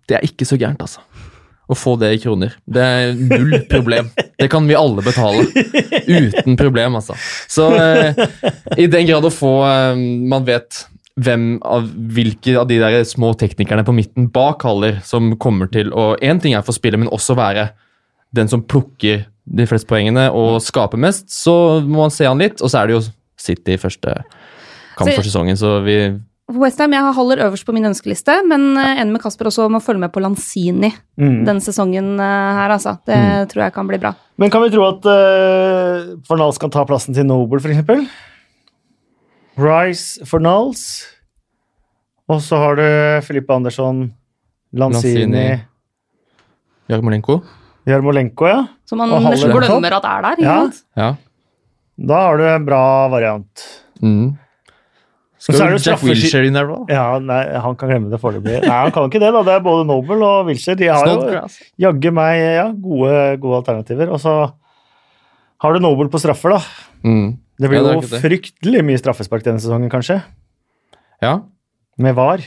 [0.08, 1.02] Det er ikke så gærent, altså.
[1.70, 2.56] Å få det i kroner.
[2.66, 4.08] Det er null problem.
[4.38, 5.44] Det kan vi alle betale.
[6.08, 7.14] Uten problem, altså.
[7.50, 8.24] Så eh,
[8.74, 10.84] i den grad å få eh, Man vet
[11.20, 11.86] hvem av
[12.16, 16.40] hvilke av de der små teknikerne på midten bak Haller som kommer til å Én
[16.42, 17.68] ting er for spillet, men også være
[18.34, 21.28] den som plukker de fleste poengene og skaper mest.
[21.34, 21.52] Så
[21.84, 23.04] må man se han litt, og så er det jo
[23.40, 24.16] City i første
[24.98, 26.00] kamp for sesongen, så vi
[26.58, 29.82] Westham jeg holder øverst på min ønskeliste, men uh, enig med Kasper også om å
[29.84, 30.90] følge med på Lanzini
[31.20, 31.44] Mm.
[31.44, 32.94] denne sesongen eh, her, altså.
[33.04, 33.48] Det Mm.
[33.52, 34.14] tror jeg kan bli bra.
[34.38, 38.08] Men kan vi tro at uh, Fornals kan ta plassen til Noble, f.eks.?
[39.60, 41.04] Rice Fornals.
[42.30, 42.86] Og så har du
[43.26, 44.12] Filippe Andersson,
[44.72, 45.60] Lanzini, Lanzini.
[46.88, 47.40] Jarmolenko.
[47.86, 48.60] Jarmolenko, ja.
[48.88, 50.42] Som man nesten glemmer at er der.
[50.44, 50.56] Ja.
[50.96, 51.10] Ja.
[52.00, 52.82] Da har du en bra
[53.12, 53.66] variant.
[54.00, 54.38] Mm.
[55.40, 56.78] Så Skal er det Jack Wilshere inn der, da?
[56.92, 58.58] Ja, nei, Han kan glemme det foreløpig.
[58.60, 59.30] Nei, han kan ikke det.
[59.32, 59.40] da.
[59.46, 60.76] Det er både Noble og Wilshere.
[60.76, 61.54] De har jo Snodgrass.
[61.80, 64.12] jaggu meg ja, gode, gode alternativer.
[64.12, 64.34] Og så
[65.64, 66.60] har du Noble på straffer, da.
[67.08, 67.38] Mm.
[67.60, 68.20] Det blir Ja, det jo det.
[68.20, 70.20] fryktelig mye straffespark denne sesongen, kanskje.
[71.24, 71.38] Ja.
[72.00, 72.44] Med VAR.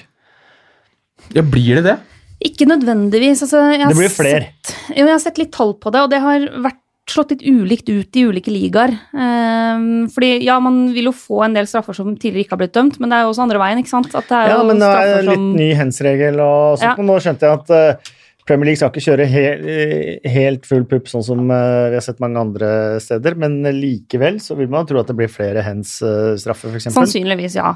[1.33, 1.97] ja, blir det det?
[2.45, 3.41] Ikke nødvendigvis.
[3.45, 4.47] Altså, jeg Det blir flere.
[4.53, 6.79] Sett, jo, jeg har sett litt tall på det, og det har vært
[7.09, 8.95] slått litt ulikt ut i ulike ligaer.
[9.11, 12.75] Ehm, fordi ja, man vil jo få en del straffer som tidligere ikke har blitt
[12.77, 14.13] dømt, men det er jo også andre veien, ikke sant?
[14.23, 16.89] Er Ja, men det er en litt som ny hens-regel og sånt.
[16.89, 16.97] Ja.
[16.97, 18.11] og Nå skjønte jeg at eh,
[18.47, 22.07] Premier League skal ikke kjøre he eh, helt full pupp, sånn som eh, vi har
[22.07, 22.71] sett mange andre
[23.03, 26.91] steder, men likevel så vil man tro at det blir flere hens-straffer, f.eks.
[26.95, 27.75] Sannsynligvis, ja.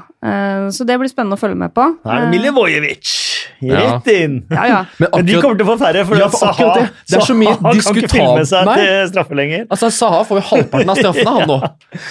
[0.72, 1.84] Så det blir spennende å følge med på.
[2.00, 3.27] Da er det Milivojevic!
[3.62, 4.36] Rett inn!
[4.52, 4.80] Ja, ja.
[5.02, 6.88] Men Men de kommer til å få færre, for Ja, for Saha, det.
[7.10, 9.64] Det er så mye Saha kan ikke filme seg til straffe lenger.
[9.68, 11.60] altså, Saha får jo halvparten av straffene, han nå.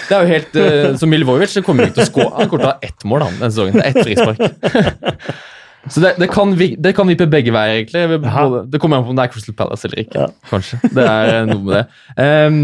[0.08, 2.26] Det er jo helt, uh, Så Milvojevic det kommer ikke til å skå.
[2.36, 3.78] Han kommer til å ha ett mål han, denne sesongen.
[3.78, 5.38] Det er ett frispark.
[5.88, 8.20] Så det, det, kan, vi- det kan vippe begge veier, egentlig.
[8.20, 10.26] Både, det kommer an på om det er Crystal Palace eller ikke.
[10.26, 10.28] Ja.
[10.50, 10.80] Kanskje.
[10.92, 11.84] Det er eh, noe med det.
[12.20, 12.58] Um,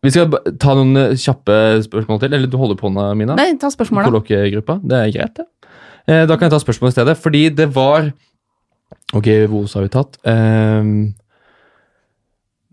[0.00, 0.32] vi skal
[0.62, 2.32] ta noen eh, kjappe spørsmål til.
[2.38, 3.36] Eller du holder på hånda, Mina?
[3.36, 4.14] Nei, ta spørsmålet.
[4.14, 5.46] da Det er greit, det.
[6.08, 7.16] Eh, Da kan jeg ta spørsmålet i stedet.
[7.18, 8.12] Fordi det var
[9.14, 10.18] Ok, Vos har vi tatt.
[10.24, 10.82] Eh,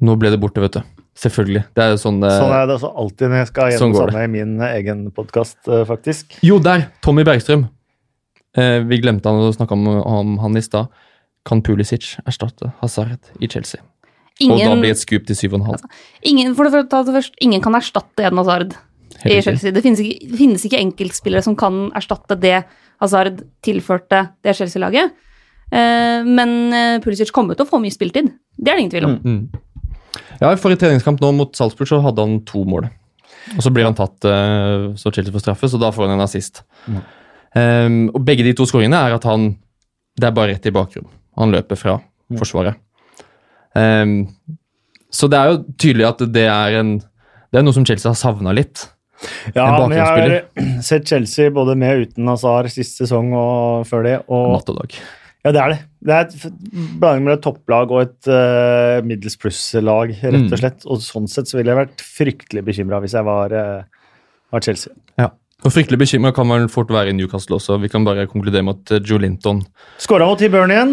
[0.02, 0.82] nå ble det borte, vet du.
[1.18, 1.64] Selvfølgelig.
[1.74, 4.12] Det er jo sånn, eh, Sånn er det også alltid når jeg skal gjennom sånn
[4.12, 5.58] samme i min egen podkast,
[5.90, 6.38] faktisk.
[6.46, 6.92] Jo, der!
[7.02, 7.66] Tommy Bergstrøm.
[8.58, 10.90] Eh, vi glemte han å snakke om, om han i stad.
[11.48, 13.82] Kan Pulisic erstatte Hazard i Chelsea?
[14.46, 15.82] Og da blir et scoop til 7,5.
[16.22, 18.76] ingen, for det, for det først, ingen kan erstatte Eden Hazard
[19.26, 19.42] i.
[19.42, 19.72] Chelsea.
[19.74, 22.64] Det finnes, ikke, det finnes ikke enkeltspillere som kan erstatte det
[23.02, 25.12] Hazard tilførte det Chelsea-laget.
[25.72, 28.30] Eh, men eh, Pulisic kommer til å få mye spiltid.
[28.58, 29.18] Det er det ingen tvil om.
[29.22, 30.22] Mm.
[30.42, 32.88] Ja, I forrige treningskamp nå mot Salzburg så hadde han to mål.
[33.56, 36.26] Og så blir han tatt eh, så Chelsea får straffe, så da får han en
[36.26, 36.64] assist.
[36.88, 37.00] Mm.
[37.58, 39.56] Ehm, og begge de to skåringene er at han
[40.20, 41.06] Det er bare rett i bakrom.
[41.38, 42.40] Han løper fra Mm.
[42.42, 42.76] forsvaret.
[43.74, 44.28] Um,
[45.10, 48.18] så det er jo tydelig at det er en Det er noe som Chelsea har
[48.20, 48.82] savna litt.
[49.56, 50.36] Ja, men jeg har
[50.90, 54.18] sett Chelsea både med og uten Hazard sist sesong og før det.
[54.28, 54.98] Og, Natt og dag.
[55.48, 55.80] ja, det er det.
[56.08, 56.60] Det er et
[57.02, 60.52] blanding mellom et topplag og et uh, middels pluss-lag, rett Mm.
[60.54, 60.86] og slett.
[60.86, 64.14] Og sånn sett så ville jeg vært fryktelig bekymra hvis jeg var, uh,
[64.54, 64.94] var Chelsea.
[65.18, 65.32] Ja.
[65.66, 67.80] Og Fryktelig bekymra kan man vel fort være i Newcastle også.
[67.82, 69.64] Vi kan bare konkludere med at eh, Joe Linton
[69.98, 70.92] Skåra mot T-Burn igjen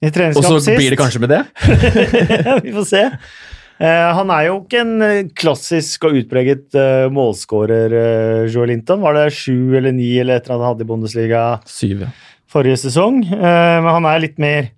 [0.00, 1.42] i Og så blir det kanskje med det?
[2.64, 3.02] Vi får se.
[3.78, 9.04] Eh, han er jo ikke en eh, klassisk og utpreget uh, målskårer, Joel Joe Linton.
[9.04, 12.10] Var det sju eller ni eller et eller annet han hadde i Bundesliga Syv, ja.
[12.50, 13.22] forrige sesong?
[13.22, 14.72] Eh, men han er litt mer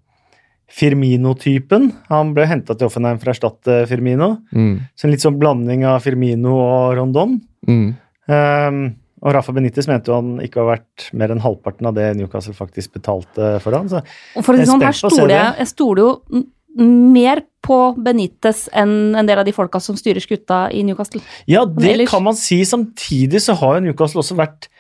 [0.71, 1.89] Firmino-typen.
[2.13, 4.37] Han ble henta til Offenheim for å erstatte Firmino.
[4.55, 4.75] Mm.
[4.95, 7.41] Så en litt sånn blanding av Firmino og Rondon.
[7.67, 7.89] Mm.
[8.31, 8.85] Um,
[9.21, 12.55] og Rafa Benitez mente jo han ikke var verdt mer enn halvparten av det Newcastle
[12.57, 13.91] faktisk betalte for han.
[13.91, 14.01] Så
[14.39, 15.65] Og for å si sånn, her stoler jeg, det.
[15.65, 16.45] jeg stoler jo
[16.79, 21.21] mer på Benitez enn en del av de folka som styrer skuta i Newcastle.
[21.51, 22.63] Ja, det kan man si.
[22.65, 24.71] Samtidig så har Newcastle også vært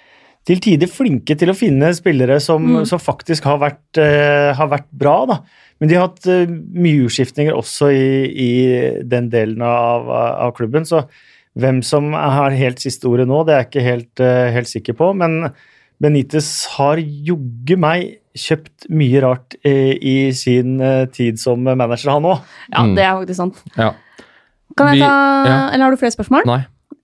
[0.48, 2.86] til tider flinke til å finne spillere som, Mm.
[2.88, 5.26] som faktisk har vært, uh, har vært bra.
[5.26, 5.40] Da.
[5.80, 10.86] Men de har hatt uh, mye utskiftninger også i, i den delen av, av klubben.
[10.88, 11.04] Så
[11.58, 14.96] hvem som har helt siste ordet nå, det er jeg ikke helt, uh, helt sikker
[14.96, 15.12] på.
[15.20, 15.52] Men
[16.00, 22.22] Benitez har jogge meg kjøpt mye rart eh, i sin eh, tid som manager, han
[22.30, 22.40] òg.
[22.72, 22.94] Ja, Mm.
[22.96, 23.62] det er faktisk sant.
[23.76, 23.92] Ja.
[24.76, 25.68] Kan jeg Vi- ta, ja.
[25.74, 26.46] Eller har du flere spørsmål?
[26.46, 26.60] Nei.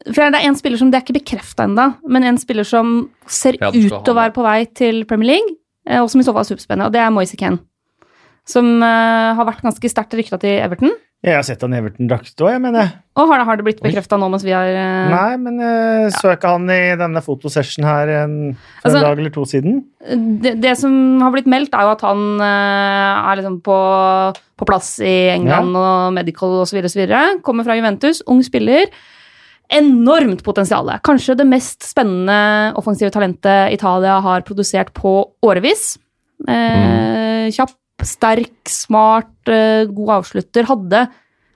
[0.06, 3.10] For det er en spiller som, det er ikke bekrefta ennå, men en spiller som
[3.26, 3.74] ser Ja, ut
[4.04, 5.56] til å være på vei til Premier League,
[5.86, 7.58] eh, og som i så fall er superspennende, og det er Moise Ken.
[8.46, 10.92] Som eh, har vært ganske sterkt rykta til Everton.
[11.26, 12.90] Jeg har sett han i Everton-drakt òg, jeg mener jeg.
[13.18, 15.08] Og har, har det blitt bekrefta nå mens vi har uh...
[15.10, 18.36] Nei, men jeg så ikke han i denne fotosession her en,
[18.78, 19.80] for Altså- en dag eller to siden.
[20.44, 23.78] det, det som har blitt meldt, er jo at han uh, er liksom på,
[24.62, 26.78] på plass i England og medical osv.
[26.86, 27.02] osv.
[27.42, 28.86] Kommer fra Juventus, ung spiller.
[29.74, 30.92] Enormt potensial.
[31.02, 35.96] Kanskje det mest spennende offensive talentet Italia har produsert på årevis.
[36.46, 37.50] Mm.
[37.56, 37.72] Kjapp,
[38.04, 40.68] sterk, smart, eh, god avslutter.
[40.68, 41.06] Hadde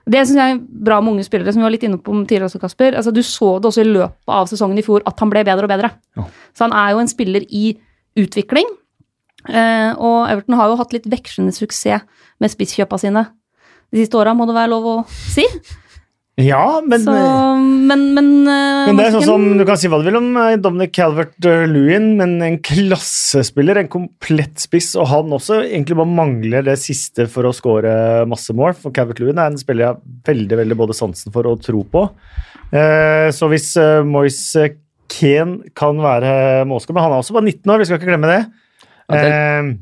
[0.09, 2.49] det syns jeg er bra med unge spillere, som vi var litt inne på tidligere
[2.49, 2.95] også, Kasper.
[2.97, 5.67] Altså, du så det også i løpet av sesongen i fjor at han ble bedre
[5.67, 5.91] og bedre.
[6.17, 6.25] Ja.
[6.57, 7.75] Så han er jo en spiller i
[8.19, 8.65] utvikling.
[9.49, 12.03] Eh, og Everton har jo hatt litt vekslende suksess
[12.41, 13.27] med spisskjøpa sine
[13.91, 15.43] de siste åra, må det være lov å si.
[16.39, 19.99] Ja, men, Så, men, men, eh, men det er sånn som du kan si hva
[19.99, 25.59] du vil om eh, Dominic Calvert-Lewin, men en klassespiller, en komplett spiss, og han også
[25.67, 27.91] egentlig bare mangler det siste for å score
[28.31, 28.73] masse mål.
[28.79, 30.01] For Calvert-Lewin er en spiller jeg har
[30.31, 32.07] veldig veldig både sansen for og tro på.
[32.71, 34.69] Eh, så hvis eh, Moise
[35.11, 38.31] Kane kan være målskårer men han er også bare 19 år, vi skal ikke glemme
[38.31, 38.41] det.
[39.11, 39.73] Ja, det- Eh,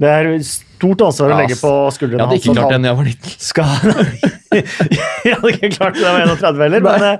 [0.00, 3.08] det er stort ansvar å legge på skuldrene Jeg hadde ikke klart den jeg var
[3.10, 3.34] liten.
[3.44, 3.66] skal
[5.26, 7.16] Jeg hadde ikke klart det da jeg var 31 heller, men eh,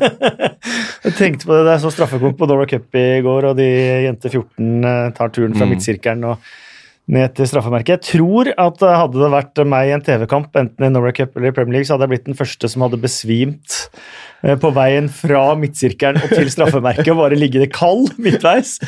[1.08, 3.68] Jeg tenkte på det Det jeg så straffekonk på Dora Cup i går, og de
[4.06, 5.72] jente 14 eh, tar turen fra Mm.
[5.74, 6.50] midtsirkelen og
[7.10, 7.96] ned til straffemerket.
[7.96, 11.34] Jeg tror at eh, hadde det vært meg i en TV-kamp, enten i Norway Cup
[11.36, 13.80] eller i Premier League, så hadde jeg blitt den første som hadde besvimt
[14.60, 18.78] på veien fra midtsirkelen og til straffemerket og bare det kald midtveis.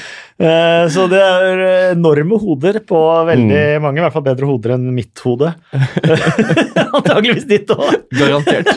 [0.40, 4.88] Eh, Så det er enorme hoder på veldig mange, i hvert fall bedre hoder enn
[4.96, 5.52] mitt hode.
[6.96, 8.06] Antakeligvis ditt òg.
[8.16, 8.70] Garantert.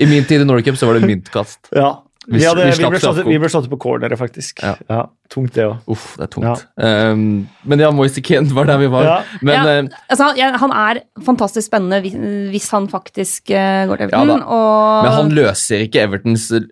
[0.00, 1.68] I min tid i Norway Cup så var det myntkast.
[1.76, 1.98] Ja.
[2.30, 4.60] Vi, hadde, vi vi, ble slått, vi ble slått på corneret, faktisk.
[4.62, 4.76] Ja.
[4.86, 5.00] Ja,
[5.32, 5.80] tungt, det òg.
[5.90, 6.62] Uff, det er tungt.
[6.78, 7.22] Um,
[7.66, 9.02] men ja, Moise Kent var der vi var.
[9.08, 9.16] Ja.
[9.42, 9.72] Men Ja.
[9.80, 10.28] eh, Altså,
[10.62, 12.14] han- er fantastisk spennende hvis,
[12.52, 14.42] hvis han faktisk uh, går til Ja Everton.
[14.46, 16.68] og, Men han løser ikke Evertons eh,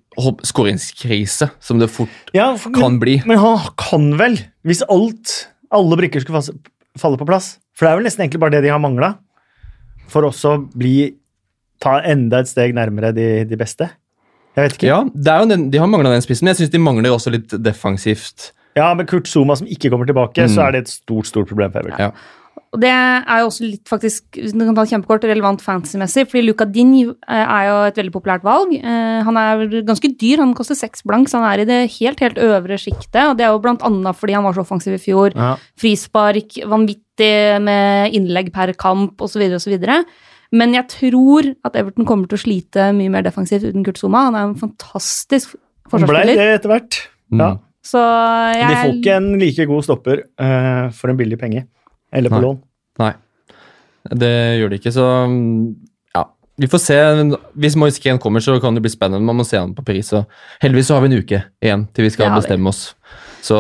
[0.47, 3.17] skåringskrise, som det fort Ja, for, kan men, bli.
[3.27, 6.59] men han kan vel, hvis alt, alle brikker skulle falle,
[6.99, 9.17] falle på plass For det er vel nesten egentlig bare det de har mangla
[10.09, 11.15] for også å bli
[11.83, 13.91] ta enda et steg nærmere de, de beste.
[14.57, 14.89] Jeg vet ikke.
[14.91, 17.11] Ja, det er jo den, De har mangla den spissen, men jeg syns de mangler
[17.15, 18.53] også litt defensivt.
[18.77, 20.55] Ja, med Kurt Zuma som ikke kommer tilbake, Mm.
[20.55, 21.99] så er det et stort stort problem for Everton.
[21.99, 22.11] Ja.
[22.71, 26.43] Og det er jo også litt faktisk, hvis du kan ta kjempekort, relevant fantasy-messig, fordi
[26.45, 26.93] Luca Din
[27.27, 28.75] er jo et veldig populært valg.
[28.77, 32.21] Eh, Han er ganske dyr, han koster seks blank, så han er i det helt,
[32.21, 33.31] helt øvre sjiktet.
[33.31, 35.33] Og det er jo blant annet fordi han var så offensiv i fjor.
[35.35, 35.57] Ja.
[35.81, 39.41] Frispark, vanvittig med innlegg per kamp osv.
[39.55, 39.79] osv.
[40.55, 44.29] Men jeg tror at Everton kommer til å slite mye mer defensivt uten Kurt Zuma.
[44.31, 45.59] Han er en fantastisk
[45.93, 47.01] Han ble det etter hvert.
[47.33, 47.43] Mm.
[47.43, 47.51] Ja.
[47.85, 51.65] Så De får ikke en like god stopper uh, for en billig penge.
[52.13, 52.47] Eller på Nei.
[52.47, 52.59] lån.
[52.99, 53.13] Nei,
[54.19, 55.63] det gjør de ikke, så mm,
[56.17, 56.25] ja.
[56.59, 56.99] Vi får se.
[57.61, 59.27] Hvis Moise kommer, så kan det bli spennende.
[59.29, 60.11] Man må se han på pris.
[60.17, 60.27] Og
[60.65, 62.95] heldigvis så har vi en uke igjen til vi skal ja, bestemme oss.
[63.45, 63.59] Så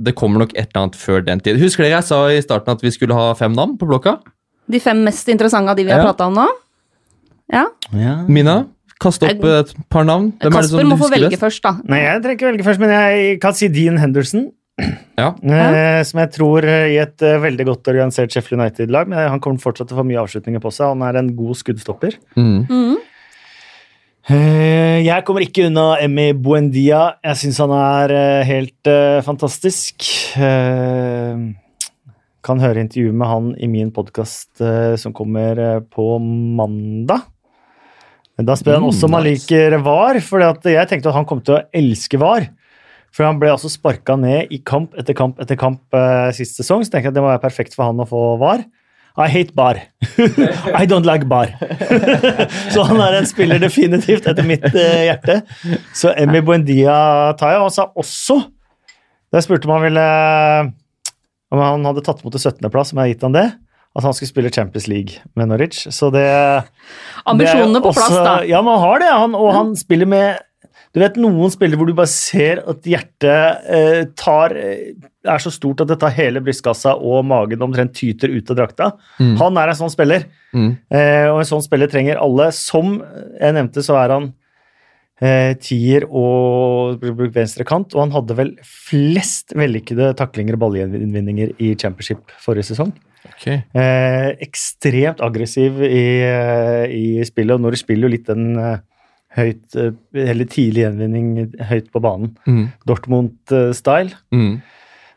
[0.00, 1.60] det kommer nok et eller annet før den tid.
[1.60, 4.16] Husker dere jeg sa i starten at vi skulle ha fem navn på blokka?
[4.68, 6.10] De fem mest interessante av de vi har Ja.
[6.10, 6.48] prata om nå.
[7.52, 7.64] Ja.
[8.28, 8.66] Mina,
[8.98, 10.32] Kaste opp et par navn.
[10.40, 11.40] Hvem er det Kasper som må få velge best?
[11.40, 11.76] først, da.
[11.86, 14.48] Nei, jeg trenger ikke velge først, men jeg kan si Dean Henderson.
[15.18, 15.32] Ja.
[15.42, 19.08] Eh, som jeg tror eh, i et uh, veldig godt organisert Sheffield United-lag.
[19.10, 20.92] Men han kommer fortsatt til å få mye avslutninger på seg.
[20.92, 22.18] Han er en god skuddstopper.
[22.38, 22.66] Mm.
[22.70, 22.96] Mm.
[24.28, 27.14] Eh, jeg kommer ikke unna Emmy Buendia.
[27.24, 30.04] Jeg syns han er uh, helt uh, fantastisk.
[30.36, 31.48] Eh,
[32.48, 34.62] kan høre intervjuet med han i min podkast
[35.00, 37.26] som kommer eh, på mandag.
[38.38, 41.40] Da spør han Mm, også om han liker VAR, for jeg tenkte at han kom
[41.42, 42.46] til å elske VAR.
[43.14, 46.84] For han ble altså sparka ned i kamp etter kamp etter kamp eh, sist sesong,
[46.84, 48.62] så tenkte jeg at det må være perfekt for han å få VAR.
[49.18, 49.80] I hate bar.
[50.78, 51.50] I don't like bar.
[52.72, 55.40] så han er en spiller definitivt etter mitt eh, hjerte.
[55.96, 57.58] Så Emmy Buendia tar jeg.
[57.58, 58.36] Og han sa også,
[59.32, 60.04] da jeg spurte om han ville
[61.52, 63.46] om han hadde tatt imot til 17.-plass, om jeg har gitt han det,
[63.96, 65.86] at han skulle spille Champions League med Norwich.
[65.90, 66.26] Så det
[67.26, 68.34] Ambisjonene det på plass, også- da.
[68.46, 69.08] Ja, men han har det.
[69.12, 70.38] Han, og han spiller med
[70.94, 74.94] Du vet noen spillere hvor du bare ser at hjertet eh, tar eh,
[75.28, 78.86] er så stort at det tar hele brystkassa og magen omtrent tyter ut av drakta.
[79.20, 79.34] Mm.
[79.36, 80.24] Han er en sånn spiller,
[80.54, 80.78] Mm.
[80.90, 82.50] eh, og en sånn spiller trenger alle.
[82.56, 83.02] Som
[83.38, 84.32] jeg nevnte, så er han
[85.24, 87.04] eh, tier og
[87.34, 92.94] venstre kant, og han hadde vel flest vellykkede taklinger og ballgjenvinninger i championship forrige sesong.
[93.32, 93.62] Okay.
[93.76, 98.80] Eh, ekstremt aggressiv i, eh, i spillet, og når du spiller jo litt den eh,
[99.38, 101.30] høyt, eller tidlig gjenvinning
[101.68, 102.34] høyt på banen.
[102.48, 102.66] Mm.
[102.88, 104.16] Dortmund-style.
[104.34, 104.60] Mm.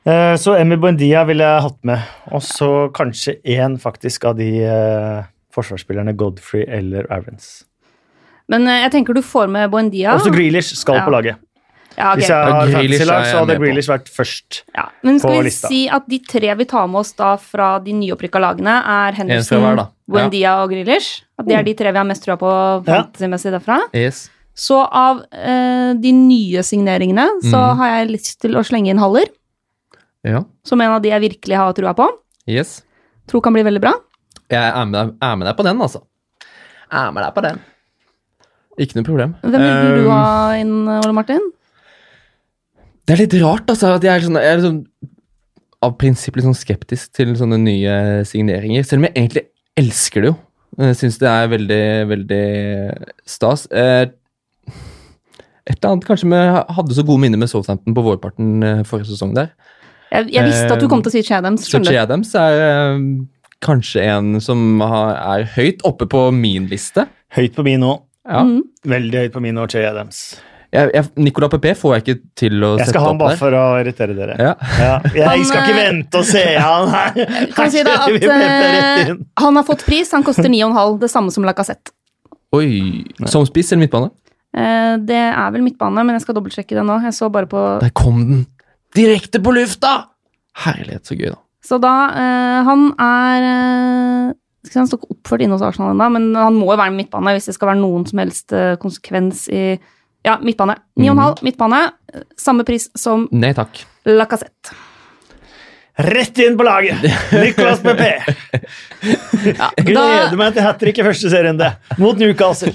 [0.03, 2.13] Eh, så Emmy Buendia ville jeg hatt med.
[2.33, 7.61] Og så kanskje én faktisk av de eh, forsvarsspillerne, Godfrey eller Aarons.
[8.49, 10.15] Men eh, jeg tenker du får med Buendia.
[10.17, 11.05] Også Grealish skal Ja.
[11.05, 11.35] på laget.
[11.97, 12.21] Ja, okay.
[12.21, 13.55] Hvis jeg har Grealish fantasy-lag, så hadde.
[13.59, 14.61] Grealish vært først.
[14.73, 15.67] Ja, men skal vi lista.
[15.67, 19.59] si at de tre vi tar med oss da fra de nyopprykka lagene, er Henderson,
[19.61, 19.75] hver.
[19.77, 19.87] Ja.
[20.07, 21.21] Buendia og Grealish?
[21.37, 22.51] At det er de tre vi har mest trua på
[22.87, 23.79] fantasy-messig derfra?
[23.93, 24.29] Yes.
[24.55, 27.77] Så av eh, de nye signeringene så mm.
[27.79, 29.27] har jeg lyst til å slenge inn Haller,
[30.27, 30.43] Ja.
[30.63, 32.07] som en av de jeg virkelig har trua på.
[32.47, 32.81] Yes.
[33.27, 33.93] Tror kan bli veldig bra.
[34.51, 36.01] Jeg er med, deg- er med deg på den, altså.
[36.91, 37.59] Jeg Er med deg på den.
[38.81, 39.33] Ikke noe problem.
[39.45, 41.43] Hvem vil du Um, ha inn, Ole Martin?
[43.05, 43.95] Det er litt rart, altså.
[43.97, 44.79] At jeg er, sånn, jeg er sånn,
[45.85, 47.95] av prinsipp litt sånn skeptisk til sånne nye
[48.29, 48.85] signeringer.
[48.87, 49.43] Selv om jeg egentlig
[49.81, 50.37] elsker det jo.
[50.81, 52.43] Jeg syns det er veldig, veldig
[53.27, 53.65] stas.
[53.75, 54.05] Eh,
[55.69, 56.39] Et eller annet kanskje vi
[56.75, 59.51] hadde så gode minner med Southampton på vårparten eh, forrige sesong der.
[60.11, 61.65] Jeg, jeg visste at du kom til å si Chadams.
[61.67, 62.01] Så skjønner Che du?
[62.01, 63.03] Adams er eh,
[63.63, 67.05] kanskje en som er høyt oppe på min liste.
[67.37, 67.93] Høyt på min nå.
[68.31, 68.45] Ja.
[68.47, 68.63] Mhm.
[68.95, 70.21] Veldig høyt på min og Che Adams.
[70.71, 72.85] Jeg, jeg, Nicola Pepe får jeg ikke til å sette opp der.
[72.85, 73.39] Jeg skal ha han bare der.
[73.41, 74.37] for å irritere dere.
[74.39, 74.51] Ja.
[74.79, 77.17] Ja, jeg Han, skal ikke eh, vente og se han her.
[77.57, 78.27] Kan si da at
[79.09, 79.25] inn.
[79.43, 80.13] han har fått pris.
[80.15, 81.91] Han koster 9,5, det samme som Lacassette.
[82.55, 83.03] Oi.
[83.31, 84.13] Som spiss eller midtbane?
[84.55, 86.97] Uh, det er vel midtbane, men jeg skal dobbeltsjekke det nå.
[87.03, 88.41] Jeg så bare på Der kom den!
[88.95, 89.93] Direkte på lufta!
[90.63, 91.39] Herlighet, så gøy, da.
[91.63, 94.33] Så da uh, Han er
[94.67, 97.03] skal Han stå ikke oppført inne hos Arsenal ennå, men han må jo være med
[97.05, 99.65] midtbane hvis det skal være noen som helst eh, konsekvens i
[100.27, 100.75] Ja, midtbane.
[101.01, 101.79] 9,5 midtbane.
[102.13, 103.83] eh, Samme pris som Nei takk.
[104.05, 104.75] Lacassette.
[106.01, 107.01] Rett inn på laget!
[107.35, 108.13] Nicolas Pepe.
[109.57, 112.69] Da, Gleder meg til hat trick i første serierunde mot Newcastle.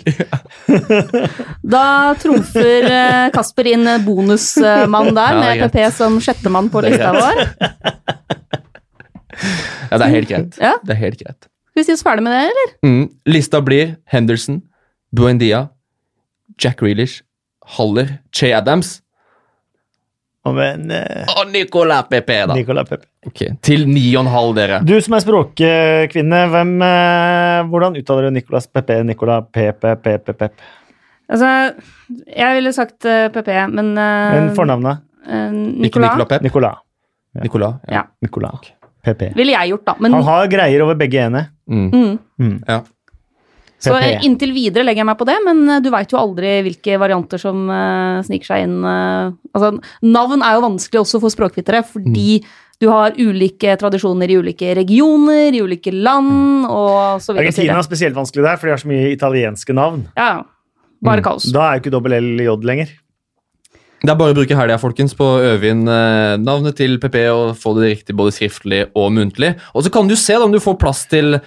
[1.76, 1.84] da
[2.18, 7.42] trumfer eh, Kasper inn bonusmann der, er med ja, PP som sjettemann på lista vår.
[9.86, 10.58] Ja, det er helt greit.
[10.60, 10.74] Ja.
[10.82, 11.48] Det er helt greit.
[11.76, 12.70] Skal vi si oss ferdig med det, eller?
[12.88, 13.08] Mm.
[13.28, 14.62] Lista blir Henderson,
[15.12, 15.58] Buendia,
[16.56, 17.18] Jack Reelish,
[17.76, 19.02] Haller, Che Adams
[20.46, 22.54] Og Men eh, og Nicola Pepe, da.
[22.56, 23.04] Nicola Pepe.
[23.28, 24.78] Ok, Til 9,5, dere.
[24.88, 28.96] Du som er språkkvinne, hvem, eh, hvordan uttaler du Nicolas Pepe?
[29.04, 30.48] Nicola Pepe, Pepe, Pepe.
[31.28, 31.52] Altså,
[32.30, 35.04] jeg ville sagt eh, PP, men uh, Men fornavnet?
[35.26, 36.48] eh, Ikke Nicola Nicolas Pep.
[36.48, 36.80] Nicolas.
[37.42, 37.72] Nicola.
[37.92, 38.06] Ja.
[38.24, 38.72] Nicolas.
[39.06, 39.30] Pepe.
[39.38, 39.96] ville jeg gjort, da.
[40.02, 41.46] Men Han har greier over begge ene.
[41.70, 41.88] Mm.
[41.94, 42.12] mm.
[42.42, 42.60] Mm.
[42.66, 42.82] Ja.
[43.86, 43.92] Så
[44.24, 47.38] inntil videre legger jeg meg på det, men eh, du veit jo aldri hvilke varianter
[47.38, 48.78] som uh, sniker seg inn.
[48.80, 52.40] Uh, altså, navn er jo vanskelig også for språkvitere, fordi
[52.82, 57.52] du har ulike tradisjoner i ulike regioner, i ulike land, og så videre.
[57.52, 60.06] Argentina er spesielt vanskelig der, for de har så mye italienske navn.
[60.16, 60.32] Ja,
[61.04, 61.46] bare kaos.
[61.52, 62.96] Da er jo ikke dobbel L J lenger.
[64.02, 67.16] Det er bare å bruke helga folkens, på å øve inn eh, navnet til PP
[67.32, 69.54] og få det riktig både skriftlig og muntlig.
[69.72, 71.38] Og så kan du se da, om du får plass til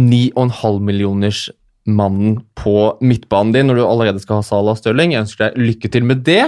[0.00, 1.48] 9,5 millioners
[1.88, 2.74] mannen på
[3.04, 5.14] midtbanen din når du allerede skal ha Salah Stirling.
[5.14, 6.42] Jeg ønsker deg lykke til med det.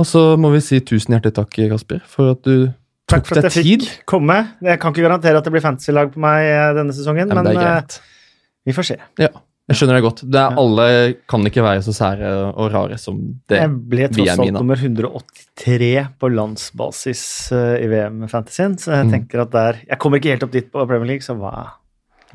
[0.00, 3.12] Og så må vi si tusen hjertelig takk, Kasper, for at du tok deg tid.
[3.12, 4.38] Takk for at jeg fikk komme.
[4.64, 7.50] Jeg kan ikke garantere at det blir fantasy-lag på meg eh, denne sesongen, Ja, men
[7.50, 8.20] men, det er eh,
[8.62, 8.98] vi får se.
[9.18, 9.32] Ja,
[9.70, 10.22] jeg skjønner det godt.
[10.28, 10.56] Det er.
[10.58, 10.86] Alle
[11.30, 13.18] kan ikke være så sære og rare som
[13.48, 13.60] det.
[13.60, 17.22] Jeg ble er tross alt nummer 183 på landsbasis
[17.52, 19.12] eh, i VM-fantasyen, så jeg Mm.
[19.12, 21.52] tenker at der Jeg kommer ikke helt opp dit på Premier League, så hva,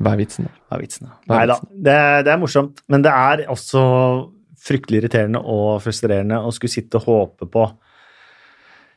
[0.00, 0.44] Hva er vitsen?
[0.48, 0.50] da?
[0.70, 1.06] hva er vitsen?
[1.06, 1.12] da?
[1.28, 6.40] Er Nei da, det, det er morsomt, men det er også fryktelig irriterende og frustrerende
[6.42, 7.68] å skulle sitte og håpe på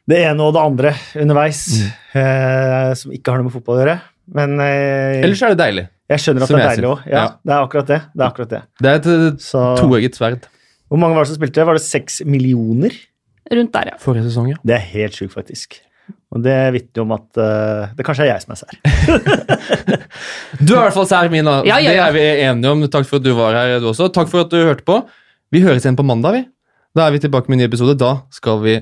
[0.10, 0.92] det ene og det andre
[1.22, 1.92] underveis, Mm.
[2.20, 4.02] eh, som ikke har noe med fotball å gjøre.
[4.32, 5.86] Men eh, Ellers er det deilig.
[6.12, 7.06] jeg skjønner at som det er deilig òg.
[7.08, 7.28] Ja, Ja.
[7.44, 8.00] Det er akkurat det.
[8.14, 8.62] det, er akkurat det.
[8.82, 10.48] Det er et eh, Så, toegget sverd.
[10.88, 11.66] hvor mange var det som spilte?
[11.68, 12.96] Var det seks millioner?
[13.52, 13.98] Rundt der, ja.
[14.00, 14.60] Forrige sesong, ja.
[14.64, 15.82] Det er helt sjukt, faktisk.
[16.32, 18.76] Og det vitner om at uh, det kanskje er jeg som er sær.
[20.62, 21.58] Du er i hvert fall sær, Mina.
[21.68, 22.06] Ja, ja, ja.
[22.08, 22.84] Det er vi enige om.
[22.92, 24.08] Takk for at du var her, du også.
[24.14, 25.02] Takk for at du hørte på.
[25.52, 26.44] Vi høres igjen på mandag, vi.
[26.96, 27.98] Da er vi tilbake med en ny episode.
[28.00, 28.78] Da skal vi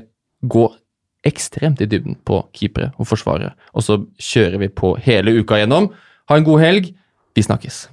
[0.49, 0.67] gå
[1.27, 3.53] ekstremt i dybden på keepere og forsvarere.
[3.73, 5.91] Og så kjører vi på hele uka gjennom.
[6.29, 6.91] Ha en god helg.
[7.35, 7.87] Vi snakkes.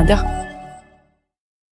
[0.00, 0.39] Rüdiger.